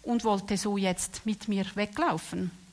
und 0.00 0.24
wollte 0.24 0.56
so 0.56 0.78
jetzt 0.78 1.26
mit 1.26 1.46
mir 1.46 1.66
weglaufen. 1.74 2.63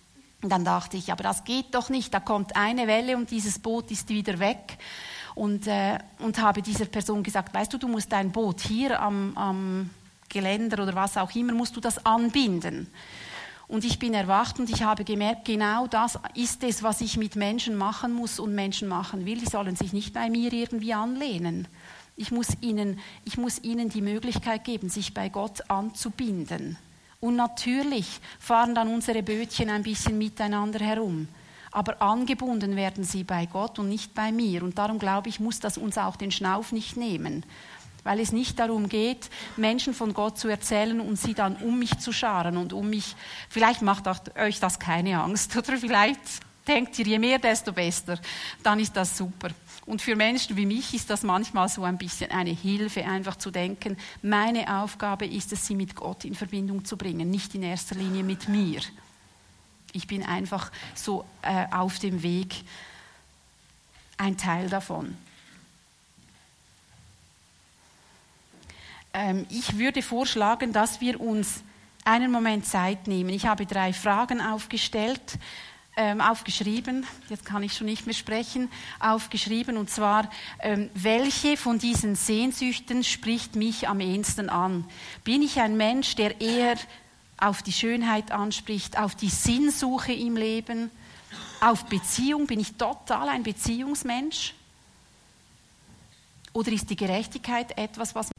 Und 0.42 0.50
dann 0.50 0.66
dachte 0.66 0.98
ich, 0.98 1.12
aber 1.12 1.24
das 1.24 1.44
geht 1.44 1.76
doch 1.76 1.90
nicht, 1.90 2.14
da 2.14 2.20
kommt 2.20 2.56
eine 2.56 2.88
Welle 2.88 3.16
und 3.16 3.30
dieses 3.30 3.60
Boot 3.60 3.92
ist 3.92 4.10
wieder 4.10 4.40
weg. 4.40 4.78
Und, 5.36 5.68
äh, 5.68 6.00
und 6.20 6.42
habe 6.42 6.62
dieser 6.62 6.86
Person 6.86 7.24
gesagt, 7.24 7.54
weißt 7.54 7.72
du, 7.74 7.78
du 7.78 7.88
musst 7.88 8.12
dein 8.12 8.32
Boot 8.32 8.62
hier 8.62 9.00
am, 9.00 9.38
am 9.38 9.90
Geländer 10.30 10.84
oder 10.84 10.96
was 10.96 11.18
auch 11.18 11.34
immer, 11.36 11.54
musst 11.54 11.76
du 11.76 11.80
das 11.80 12.06
anbinden. 12.06 12.88
Und 13.68 13.86
ich 13.86 14.00
bin 14.00 14.14
erwacht 14.14 14.60
und 14.60 14.70
ich 14.70 14.84
habe 14.84 15.06
gemerkt, 15.06 15.46
genau 15.46 15.88
das 15.88 16.20
ist 16.36 16.62
es, 16.64 16.84
was 16.84 17.00
ich 17.00 17.16
mit 17.16 17.38
Menschen 17.38 17.78
machen 17.78 18.12
muss 18.12 18.38
und 18.38 18.54
Menschen 18.54 18.90
machen 18.90 19.26
will. 19.26 19.38
Die 19.38 19.46
sollen 19.46 19.78
sich 19.78 19.94
nicht 19.94 20.14
bei 20.14 20.30
mir 20.30 20.52
irgendwie 20.52 20.94
anlehnen. 20.94 21.70
Ich 22.18 22.32
muss 22.32 22.50
ihnen, 22.60 23.00
ich 23.24 23.38
muss 23.38 23.64
ihnen 23.64 23.88
die 23.88 24.02
Möglichkeit 24.02 24.66
geben, 24.66 24.90
sich 24.90 25.14
bei 25.14 25.30
Gott 25.30 25.70
anzubinden. 25.70 26.78
Und 27.22 27.36
natürlich 27.36 28.20
fahren 28.40 28.76
dann 28.76 28.88
unsere 28.88 29.24
Bötchen 29.24 29.70
ein 29.70 29.84
bisschen 29.84 30.18
miteinander 30.18 30.80
herum. 30.80 31.28
Aber 31.72 32.02
angebunden 32.02 32.76
werden 32.76 33.04
sie 33.04 33.24
bei 33.24 33.46
Gott 33.46 33.80
und 33.80 33.88
nicht 33.88 34.14
bei 34.14 34.32
mir. 34.32 34.64
Und 34.64 34.78
darum 34.78 35.00
glaube 35.00 35.30
ich, 35.30 35.40
muss 35.40 35.60
das 35.60 35.78
uns 35.78 35.98
auch 35.98 36.18
den 36.18 36.32
Schnauf 36.32 36.72
nicht 36.72 36.98
nehmen. 36.98 37.46
Weil 38.04 38.20
es 38.20 38.32
nicht 38.32 38.60
darum 38.60 38.90
geht, 38.90 39.30
Menschen 39.56 39.94
von 39.94 40.14
Gott 40.14 40.38
zu 40.40 40.48
erzählen 40.48 41.00
und 41.00 41.18
sie 41.18 41.36
dann 41.36 41.56
um 41.58 41.78
mich 41.78 42.00
zu 42.00 42.12
scharen 42.12 42.58
und 42.58 42.74
um 42.74 42.90
mich. 42.90 43.16
Vielleicht 43.48 43.84
macht 43.84 44.06
euch 44.36 44.60
das 44.60 44.80
keine 44.80 45.22
Angst 45.22 45.56
oder 45.58 45.78
vielleicht 45.78 46.20
denkt 46.68 46.98
ihr, 47.00 47.06
je 47.06 47.20
mehr, 47.20 47.38
desto 47.38 47.72
besser. 47.72 48.18
Dann 48.64 48.80
ist 48.80 48.96
das 48.96 49.16
super. 49.16 49.50
Und 49.92 50.02
für 50.02 50.16
Menschen 50.16 50.56
wie 50.56 50.66
mich 50.66 50.94
ist 50.94 51.10
das 51.10 51.22
manchmal 51.22 51.68
so 51.68 51.84
ein 51.84 51.98
bisschen 51.98 52.32
eine 52.32 52.52
Hilfe, 52.52 53.04
einfach 53.06 53.36
zu 53.36 53.52
denken, 53.52 53.98
meine 54.22 54.82
Aufgabe 54.82 55.26
ist 55.26 55.52
es, 55.52 55.68
sie 55.68 55.76
mit 55.76 55.96
Gott 55.96 56.24
in 56.24 56.34
Verbindung 56.34 56.86
zu 56.86 56.96
bringen, 56.96 57.30
nicht 57.30 57.54
in 57.56 57.64
erster 57.64 57.96
Linie 57.96 58.24
mit 58.24 58.48
mir. 58.48 58.80
Ich 59.92 60.08
bin 60.08 60.24
einfach 60.24 60.72
so 60.96 61.26
äh, 61.42 61.66
auf 61.72 62.00
dem 62.00 62.24
Weg 62.24 62.64
ein 64.16 64.38
Teil 64.38 64.70
davon. 64.70 65.18
Ähm, 69.14 69.46
ich 69.50 69.78
würde 69.78 70.02
vorschlagen, 70.02 70.72
dass 70.72 71.02
wir 71.02 71.20
uns 71.20 71.64
einen 72.06 72.32
Moment 72.32 72.66
Zeit 72.66 73.08
nehmen. 73.08 73.32
Ich 73.32 73.46
habe 73.46 73.66
drei 73.66 73.92
Fragen 73.92 74.40
aufgestellt 74.40 75.38
ähm, 75.98 76.22
aufgeschrieben, 76.22 77.06
jetzt 77.30 77.46
kann 77.46 77.64
ich 77.64 77.74
schon 77.74 77.88
nicht 77.88 78.06
mehr 78.06 78.16
sprechen, 78.16 78.70
aufgeschrieben, 79.00 79.78
und 79.78 79.90
zwar, 79.90 80.30
ähm, 80.60 80.90
welche 80.94 81.58
von 81.58 81.80
diesen 81.80 82.16
Sehnsüchten 82.16 83.04
spricht 83.04 83.56
mich 83.56 83.88
am 83.88 84.00
ehesten 84.00 84.50
an? 84.50 84.86
Bin 85.24 85.42
ich 85.42 85.60
ein 85.60 85.76
Mensch, 85.78 86.16
der 86.16 86.40
eher 86.40 86.76
auf 87.38 87.62
die 87.62 87.74
Schönheit 87.74 88.32
anspricht, 88.32 88.98
auf 88.98 89.16
die 89.16 89.30
Sinnsuche 89.30 90.14
im 90.14 90.38
Leben, 90.38 90.92
auf 91.60 91.86
Beziehung? 91.86 92.48
Bin 92.48 92.60
ich 92.60 92.74
total 92.76 93.30
ein 93.30 93.44
Beziehungsmensch? 93.44 94.54
Oder 96.54 96.72
ist 96.72 96.90
die 96.90 96.96
Gerechtigkeit 96.96 97.78
etwas, 97.78 98.14
was 98.14 98.30